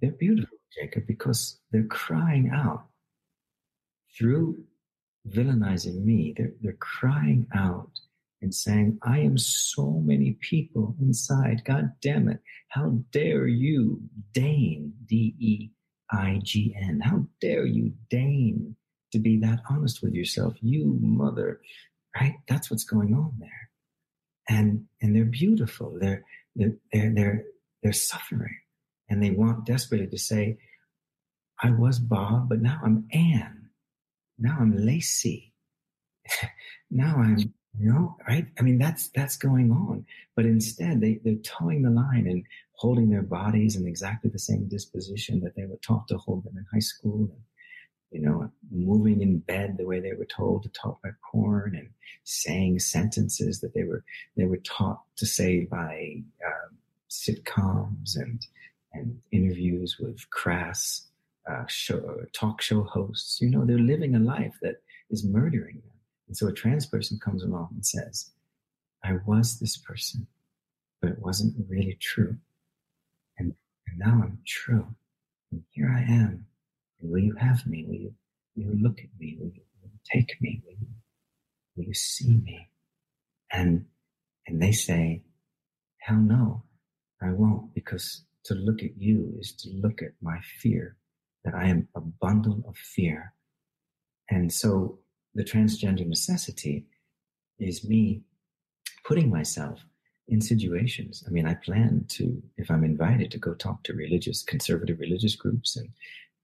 [0.00, 2.86] They're beautiful, Jacob, because they're crying out
[4.16, 4.64] through
[5.28, 6.34] villainizing me.
[6.36, 7.90] They're, they're crying out
[8.42, 11.62] and saying, I am so many people inside.
[11.64, 12.40] God damn it.
[12.68, 15.70] How dare you deign, D E
[16.10, 17.00] I G N?
[17.00, 18.76] How dare you deign
[19.16, 20.54] to be that honest with yourself?
[20.60, 21.60] You mother,
[22.20, 22.34] right?
[22.48, 23.70] That's what's going on there.
[24.48, 25.96] And, and they're beautiful.
[25.98, 26.22] They're,
[26.54, 27.44] they're, they're, they're,
[27.82, 28.58] they're suffering
[29.08, 30.58] and they want desperately to say,
[31.62, 33.70] I was Bob, but now I'm Anne.
[34.38, 35.54] Now I'm Lacey.
[36.90, 37.38] now I'm,
[37.78, 38.46] you know, right?
[38.58, 40.04] I mean, that's, that's going on.
[40.34, 42.44] But instead, they, they're toeing the line and
[42.74, 46.58] holding their bodies in exactly the same disposition that they were taught to hold them
[46.58, 47.30] in high school.
[47.30, 47.40] And,
[48.16, 51.90] you know, moving in bed the way they were told to talk by porn and
[52.24, 54.02] saying sentences that they were,
[54.36, 56.76] they were taught to say by, um,
[57.10, 58.46] sitcoms and,
[58.94, 61.08] and interviews with crass
[61.50, 63.38] uh, show, talk show hosts.
[63.42, 64.76] You know, they're living a life that
[65.10, 65.98] is murdering them.
[66.28, 68.30] And so a trans person comes along and says,
[69.04, 70.26] I was this person,
[71.02, 72.38] but it wasn't really true.
[73.38, 73.54] And,
[73.86, 74.86] and now I'm true.
[75.52, 76.46] And here I am.
[77.10, 77.84] Will you have me?
[77.86, 78.14] Will you,
[78.56, 79.36] will you look at me?
[79.38, 80.62] Will you, will you take me?
[80.64, 80.86] Will you,
[81.76, 82.68] will you see me?
[83.52, 83.86] And,
[84.46, 85.22] and they say,
[85.98, 86.64] hell no,
[87.22, 90.96] I won't because to look at you is to look at my fear,
[91.44, 93.34] that I am a bundle of fear.
[94.30, 95.00] And so
[95.34, 96.86] the transgender necessity
[97.58, 98.22] is me
[99.04, 99.80] putting myself
[100.28, 101.22] in situations.
[101.26, 105.36] I mean, I plan to, if I'm invited to go talk to religious, conservative religious
[105.36, 105.88] groups and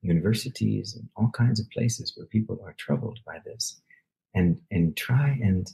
[0.03, 3.81] universities and all kinds of places where people are troubled by this
[4.35, 5.73] and, and try and,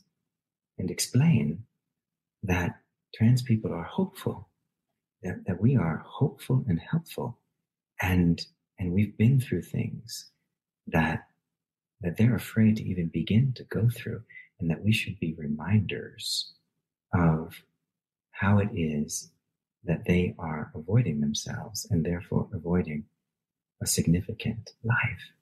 [0.78, 1.64] and explain
[2.42, 2.76] that
[3.14, 4.48] trans people are hopeful
[5.22, 7.38] that, that we are hopeful and helpful.
[8.00, 8.44] And
[8.78, 10.30] and we've been through things
[10.86, 11.26] that
[12.00, 14.22] that they're afraid to even begin to go through
[14.60, 16.52] and that we should be reminders
[17.12, 17.54] of
[18.30, 19.32] how it is
[19.82, 23.04] that they are avoiding themselves and therefore avoiding
[23.82, 25.32] a significant life.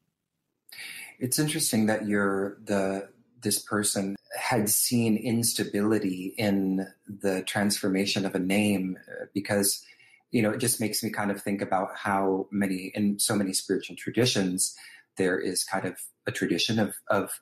[1.19, 3.09] It's interesting that you're the
[3.43, 9.85] this person had seen instability in the transformation of a name uh, because
[10.31, 13.53] you know it just makes me kind of think about how many in so many
[13.53, 14.75] spiritual traditions
[15.17, 17.41] there is kind of a tradition of of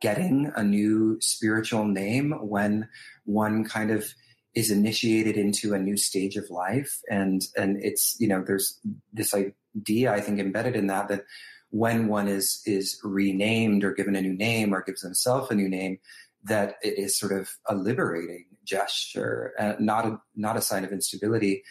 [0.00, 2.88] getting a new spiritual name when
[3.24, 4.12] one kind of
[4.54, 7.00] is initiated into a new stage of life.
[7.08, 8.78] And and it's you know there's
[9.12, 9.32] this
[9.76, 11.24] idea i think embedded in that that
[11.72, 15.68] when one is is renamed or given a new name or gives himself a new
[15.68, 15.98] name,
[16.44, 20.92] that it is sort of a liberating gesture, uh, not a not a sign of
[20.92, 21.64] instability.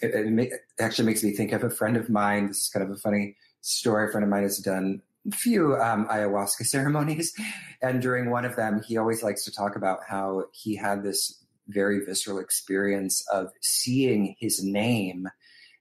[0.00, 2.46] It, it, may, it, actually makes me think of a friend of mine.
[2.46, 4.08] This is kind of a funny story.
[4.08, 7.32] A friend of mine has done a few um, ayahuasca ceremonies,
[7.82, 11.42] and during one of them, he always likes to talk about how he had this
[11.68, 15.26] very visceral experience of seeing his name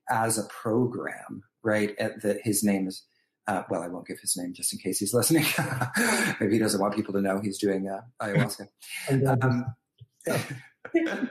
[0.09, 1.43] as a program.
[1.67, 3.03] Right, At that his name is
[3.45, 5.43] uh, well, I won't give his name just in case he's listening.
[6.39, 8.69] Maybe he doesn't want people to know he's doing uh, ayahuasca.
[9.43, 11.29] um,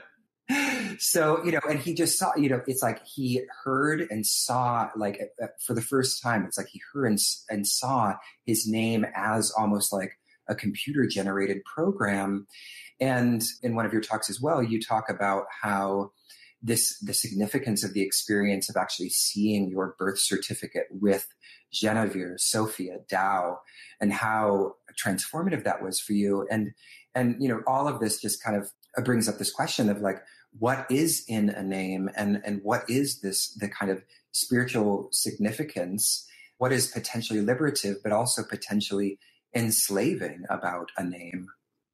[0.99, 4.91] so you know, and he just saw, you know, it's like he heard and saw,
[4.95, 7.19] like uh, for the first time, it's like he heard and,
[7.49, 8.13] and saw
[8.45, 10.11] his name as almost like
[10.47, 12.45] a computer generated program.
[12.99, 16.11] And in one of your talks as well, you talk about how
[16.61, 21.27] this the significance of the experience of actually seeing your birth certificate with
[21.71, 23.59] Genevieve, Sophia, Tao,
[23.99, 26.47] and how transformative that was for you.
[26.49, 26.71] And
[27.13, 30.01] and you know, all of this just kind of uh, brings up this question of
[30.01, 30.17] like,
[30.59, 36.25] what is in a name, and and what is this the kind of spiritual significance?
[36.57, 39.19] What is potentially liberative, but also potentially
[39.55, 41.47] enslaving about a name?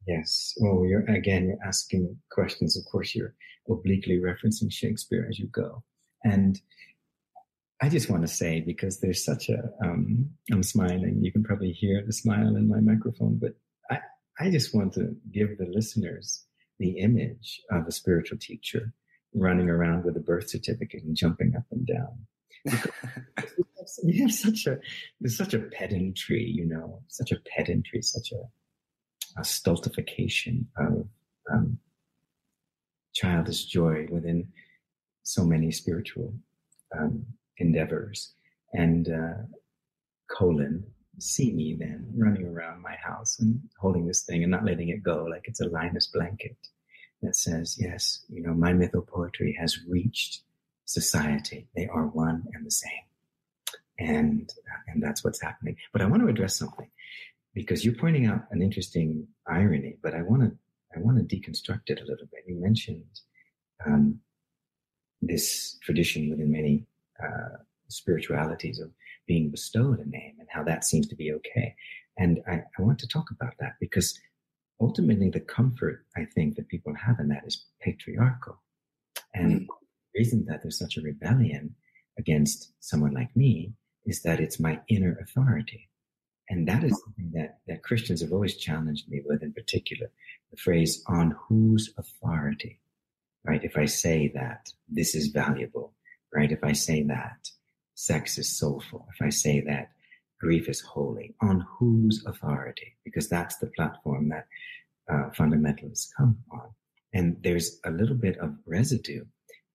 [0.08, 0.54] Yes.
[0.58, 2.78] Well, you're again, you're asking questions.
[2.78, 3.34] Of course, you're
[3.70, 5.84] obliquely referencing Shakespeare as you go,
[6.24, 6.62] and
[7.84, 11.20] I just want to say because there's such a, um, I'm smiling.
[11.22, 13.56] You can probably hear the smile in my microphone, but
[13.92, 14.00] I,
[14.40, 16.46] I just want to give the listeners
[16.80, 18.94] the image of a spiritual teacher
[19.36, 22.26] running around with a birth certificate and jumping up and down.
[24.06, 24.78] we have such a
[25.20, 31.06] there's such a pedantry, you know, such a pedantry, such a, a stultification of
[31.52, 31.78] um,
[33.14, 34.48] childish joy within
[35.24, 36.34] so many spiritual
[36.98, 37.26] um,
[37.58, 38.34] endeavors.
[38.74, 39.44] And uh,
[40.30, 40.84] colon,
[41.20, 45.04] see me then running around my house and holding this thing and not letting it
[45.04, 46.58] go like it's a Linus blanket
[47.22, 50.42] that says, yes, you know, my mythopoetry has reached
[50.86, 51.68] society.
[51.76, 52.92] They are one and the same.
[54.00, 54.52] And,
[54.88, 55.78] and that's what's happening.
[55.94, 56.90] But I want to address something
[57.54, 60.52] because you're pointing out an interesting irony, but I want to,
[60.96, 62.44] I want to deconstruct it a little bit.
[62.48, 63.04] You mentioned
[63.86, 64.20] um,
[65.22, 66.86] this tradition within many
[67.24, 68.92] uh, spiritualities of
[69.28, 71.76] being bestowed a name and how that seems to be okay.
[72.18, 74.20] And I, I want to talk about that because
[74.80, 78.62] ultimately the comfort I think that people have in that is patriarchal.
[79.34, 79.68] And mm.
[79.68, 81.76] the reason that there's such a rebellion
[82.20, 83.74] against someone like me
[84.06, 85.90] is that it's my inner authority.
[86.50, 90.12] And that is something that, that Christians have always challenged me with in particular.
[90.52, 92.80] The phrase on whose authority,
[93.46, 93.64] right?
[93.64, 95.94] If I say that this is valuable,
[96.34, 96.52] right?
[96.52, 97.50] If I say that
[97.96, 99.92] sex is soulful, if I say that
[100.40, 102.98] grief is holy, on whose authority?
[103.06, 104.46] Because that's the platform that
[105.10, 106.70] uh, fundamentalists come on.
[107.14, 109.24] And there's a little bit of residue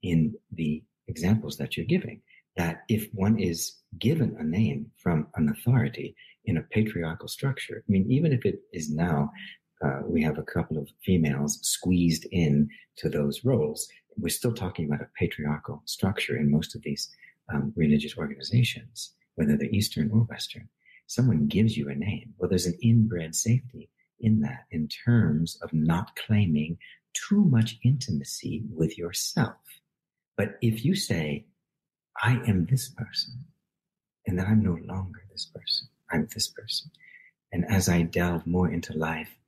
[0.03, 2.21] in the examples that you're giving
[2.59, 7.91] that if one is given a name from an authority in a patriarchal structure, I
[7.91, 9.31] mean, even if it is now,
[9.83, 14.87] uh, we have a couple of females squeezed in to those roles, we're still talking
[14.87, 17.09] about a patriarchal structure in most of these
[17.55, 20.69] um, religious organizations, whether they're Eastern or Western.
[21.07, 22.35] Someone gives you a name.
[22.39, 23.89] Well, there's an inbred safety
[24.19, 26.77] in that in terms of not claiming
[27.15, 29.55] too much intimacy with yourself.
[30.37, 31.47] But if you say,
[32.23, 33.45] I am this person,
[34.27, 36.91] and that I'm no longer this person, I'm this person.
[37.53, 39.39] And as I delve more into life,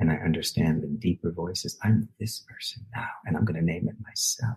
[0.00, 1.78] and I understand the deeper voices.
[1.84, 4.56] I'm this person now, and I'm going to name it myself.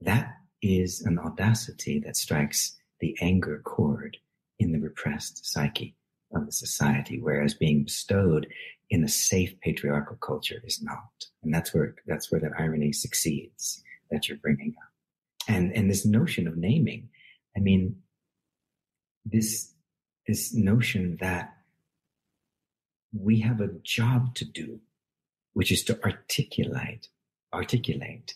[0.00, 4.16] That is an audacity that strikes the anger chord
[4.58, 5.94] in the repressed psyche
[6.34, 8.48] of the society, whereas being bestowed
[8.90, 11.26] in a safe patriarchal culture is not.
[11.44, 14.87] And that's where that's where that irony succeeds that you're bringing up.
[15.48, 17.08] And and this notion of naming,
[17.56, 17.96] I mean,
[19.24, 19.72] this
[20.26, 21.54] this notion that
[23.12, 24.80] we have a job to do,
[25.54, 27.08] which is to articulate,
[27.52, 28.34] articulate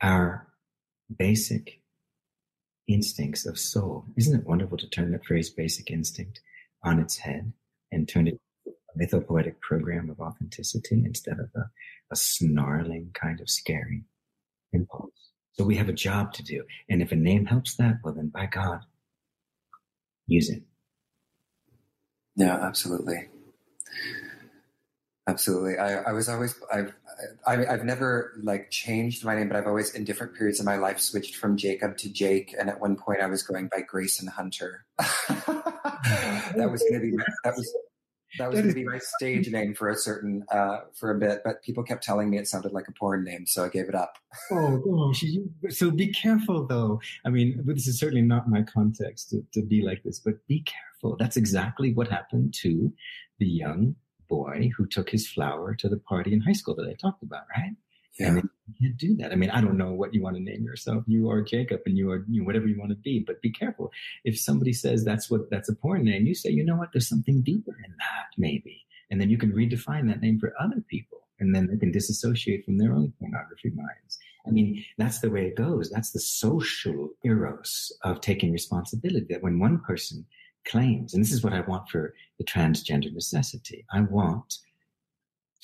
[0.00, 0.46] our
[1.14, 1.80] basic
[2.86, 4.04] instincts of soul.
[4.16, 6.40] Isn't it wonderful to turn that phrase basic instinct
[6.84, 7.52] on its head
[7.90, 11.70] and turn it a mythopoetic program of authenticity instead of a,
[12.12, 14.04] a snarling kind of scary
[14.72, 15.32] impulse?
[15.58, 16.64] So we have a job to do.
[16.88, 18.80] And if a name helps that, well then by God,
[20.26, 20.62] use it.
[22.36, 23.28] Yeah, absolutely.
[25.28, 25.78] Absolutely.
[25.78, 26.92] I, I was always, I've,
[27.46, 30.76] I, have never like changed my name, but I've always in different periods of my
[30.76, 32.54] life switched from Jacob to Jake.
[32.56, 34.84] And at one point I was going by Grayson Hunter.
[34.98, 37.74] that was going to be, that was,
[38.38, 41.40] that was going to be my stage name for a certain, uh, for a bit,
[41.44, 43.46] but people kept telling me it sounded like a porn name.
[43.46, 44.14] So I gave it up.
[44.50, 45.24] oh gosh.
[45.70, 47.00] So be careful though.
[47.24, 50.64] I mean, this is certainly not my context to, to be like this, but be
[50.64, 51.16] careful.
[51.18, 52.92] That's exactly what happened to
[53.38, 53.96] the young
[54.28, 57.44] boy who took his flower to the party in high school that I talked about,
[57.56, 57.74] right?
[58.18, 58.28] Yeah.
[58.28, 59.32] And you can't do that.
[59.32, 61.04] I mean, I don't know what you want to name yourself.
[61.06, 63.50] You are Jacob and you are you know, whatever you want to be, but be
[63.50, 63.92] careful.
[64.24, 67.08] If somebody says that's what that's a porn name, you say, you know what, there's
[67.08, 68.84] something deeper in that, maybe.
[69.10, 71.22] And then you can redefine that name for other people.
[71.38, 74.18] And then they can disassociate from their own pornography minds.
[74.46, 75.90] I mean, that's the way it goes.
[75.90, 79.26] That's the social eros of taking responsibility.
[79.28, 80.24] That when one person
[80.66, 81.14] claims.
[81.14, 83.86] And this is what I want for the transgender necessity.
[83.92, 84.58] I want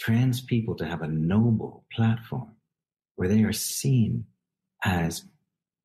[0.02, 2.50] trans people to have a noble platform
[3.14, 4.24] where they are seen
[4.84, 5.24] as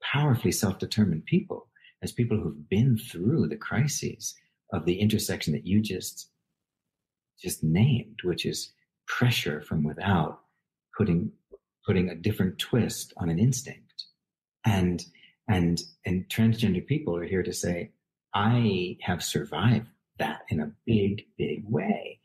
[0.02, 1.68] powerfully self-determined people,
[2.02, 4.34] as people who've been through the crises
[4.74, 6.30] of the intersection that you just
[7.40, 8.74] just named, which is
[9.06, 10.40] pressure from without,
[10.98, 11.32] putting
[11.86, 14.06] putting a different twist on an instinct.
[14.66, 15.06] And
[15.48, 17.92] and and transgender people are here to say,
[18.34, 22.20] I have survived that in a big, big way.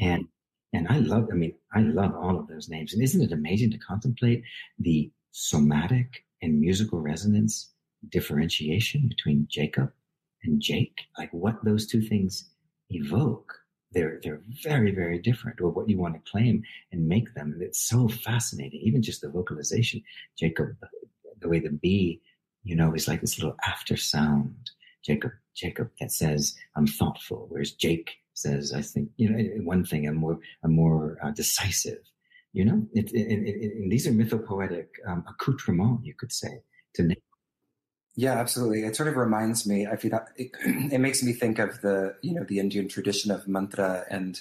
[0.00, 0.26] And
[0.76, 2.92] and I love, I mean, I love all of those names.
[2.92, 4.42] And isn't it amazing to contemplate
[4.78, 7.70] the somatic and musical resonance
[8.10, 9.90] differentiation between Jacob
[10.42, 10.98] and Jake?
[11.18, 12.50] Like what those two things
[12.90, 13.54] evoke.
[13.92, 16.62] They're, they're very, very different, or what you want to claim
[16.92, 17.52] and make them.
[17.52, 18.80] And it's so fascinating.
[18.82, 20.02] Even just the vocalization,
[20.38, 20.76] Jacob,
[21.40, 22.20] the way the B,
[22.64, 24.70] you know, is like this little after sound.
[25.02, 30.06] Jacob, Jacob that says, I'm thoughtful, whereas Jake says, I think, you know, one thing,
[30.06, 31.98] I'm more, I'm more uh, decisive.
[32.52, 36.62] You know, it, it, it, these are mythopoetic um, accoutrements, you could say,
[36.94, 37.16] to name.
[38.14, 38.84] Yeah, absolutely.
[38.84, 39.86] It sort of reminds me.
[39.86, 40.50] I feel that it,
[40.92, 44.40] it makes me think of the, you know, the Indian tradition of mantra and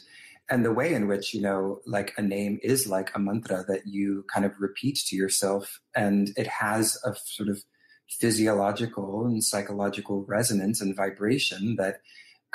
[0.50, 3.88] and the way in which you know like a name is like a mantra that
[3.88, 7.64] you kind of repeat to yourself and it has a sort of
[8.08, 12.02] physiological and psychological resonance and vibration that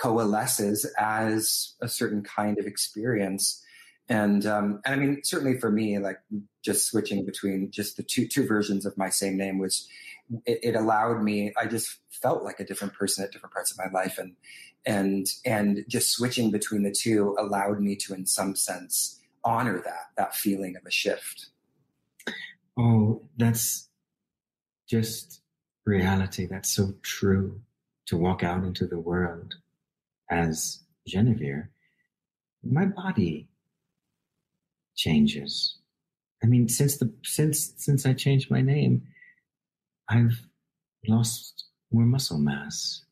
[0.01, 3.63] coalesces as a certain kind of experience.
[4.09, 6.19] And um, and I mean, certainly for me, like
[6.65, 9.89] just switching between just the two two versions of my same name was
[10.47, 11.53] it, it allowed me.
[11.57, 14.35] I just felt like a different person at different parts of my life, and
[14.85, 20.11] and and just switching between the two allowed me to, in some sense, honor that
[20.17, 21.51] that feeling of a shift.
[22.77, 23.89] Oh, that's
[24.89, 25.41] just
[25.85, 26.47] reality.
[26.47, 27.61] That's so true.
[28.07, 29.55] To walk out into the world
[30.31, 31.65] as Genevieve,
[32.63, 33.49] my body
[34.97, 35.77] changes.
[36.43, 39.03] I mean, since the since since I changed my name,
[40.09, 40.41] I've
[41.07, 43.03] lost more muscle mass.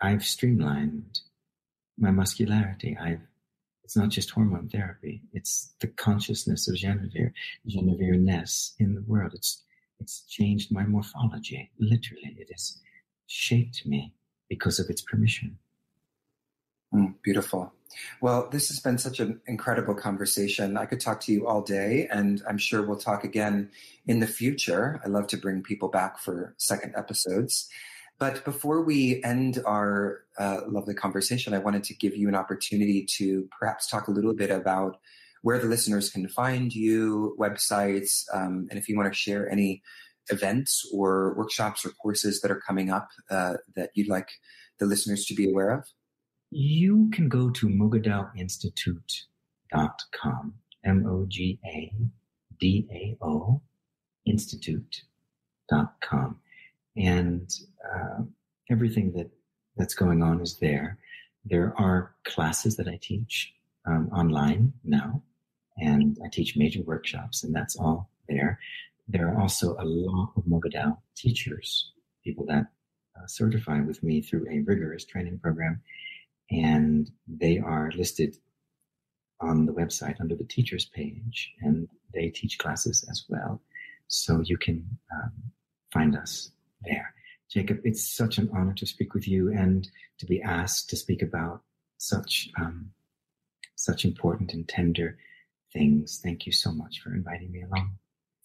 [0.00, 1.20] I've streamlined
[1.98, 2.96] my muscularity.
[3.00, 3.20] I've
[3.84, 5.22] it's not just hormone therapy.
[5.32, 7.30] It's the consciousness of Genevieve,
[7.68, 9.32] Genevieve-ness in the world.
[9.34, 9.62] It's
[10.00, 11.70] it's changed my morphology.
[11.78, 12.80] Literally, it has
[13.28, 14.15] shaped me
[14.48, 15.58] because of its permission.
[16.94, 17.72] Mm, beautiful.
[18.20, 20.76] Well, this has been such an incredible conversation.
[20.76, 23.70] I could talk to you all day, and I'm sure we'll talk again
[24.06, 25.00] in the future.
[25.04, 27.68] I love to bring people back for second episodes.
[28.18, 33.04] But before we end our uh, lovely conversation, I wanted to give you an opportunity
[33.16, 34.98] to perhaps talk a little bit about
[35.42, 39.82] where the listeners can find you, websites, um, and if you want to share any
[40.30, 44.30] events or workshops or courses that are coming up uh, that you'd like
[44.78, 45.84] the listeners to be aware of?
[46.50, 48.30] You can go to mogadao
[50.84, 51.92] M O G A
[52.58, 53.60] D A O,
[54.24, 56.40] institute.com.
[56.96, 57.54] And
[57.84, 58.22] uh,
[58.70, 59.30] everything that,
[59.76, 60.98] that's going on is there.
[61.44, 63.52] There are classes that I teach
[63.86, 65.22] um, online now,
[65.76, 68.58] and I teach major workshops, and that's all there
[69.08, 71.92] there are also a lot of Moga Dao teachers,
[72.24, 72.66] people that
[73.16, 75.80] uh, certify with me through a rigorous training program,
[76.50, 78.36] and they are listed
[79.40, 83.60] on the website under the teachers page, and they teach classes as well.
[84.08, 84.84] So you can
[85.14, 85.32] um,
[85.92, 86.50] find us
[86.82, 87.14] there.
[87.50, 89.88] Jacob, it's such an honor to speak with you and
[90.18, 91.62] to be asked to speak about
[91.98, 92.90] such um,
[93.76, 95.18] such important and tender
[95.72, 96.20] things.
[96.22, 97.98] Thank you so much for inviting me along.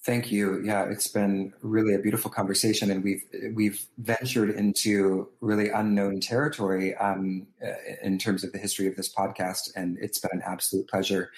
[0.03, 0.63] Thank you.
[0.63, 3.23] Yeah, it's been really a beautiful conversation, and we've
[3.53, 9.13] we've ventured into really unknown territory um, uh, in terms of the history of this
[9.13, 11.29] podcast, and it's been an absolute pleasure.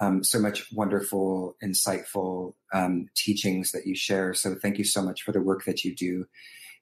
[0.00, 4.34] Um, so much wonderful, insightful um, teachings that you share.
[4.34, 6.26] So thank you so much for the work that you do,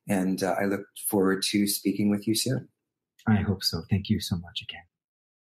[0.08, 2.68] and uh, I look forward to speaking with you soon.
[3.28, 3.82] I hope so.
[3.88, 4.82] Thank you so much again.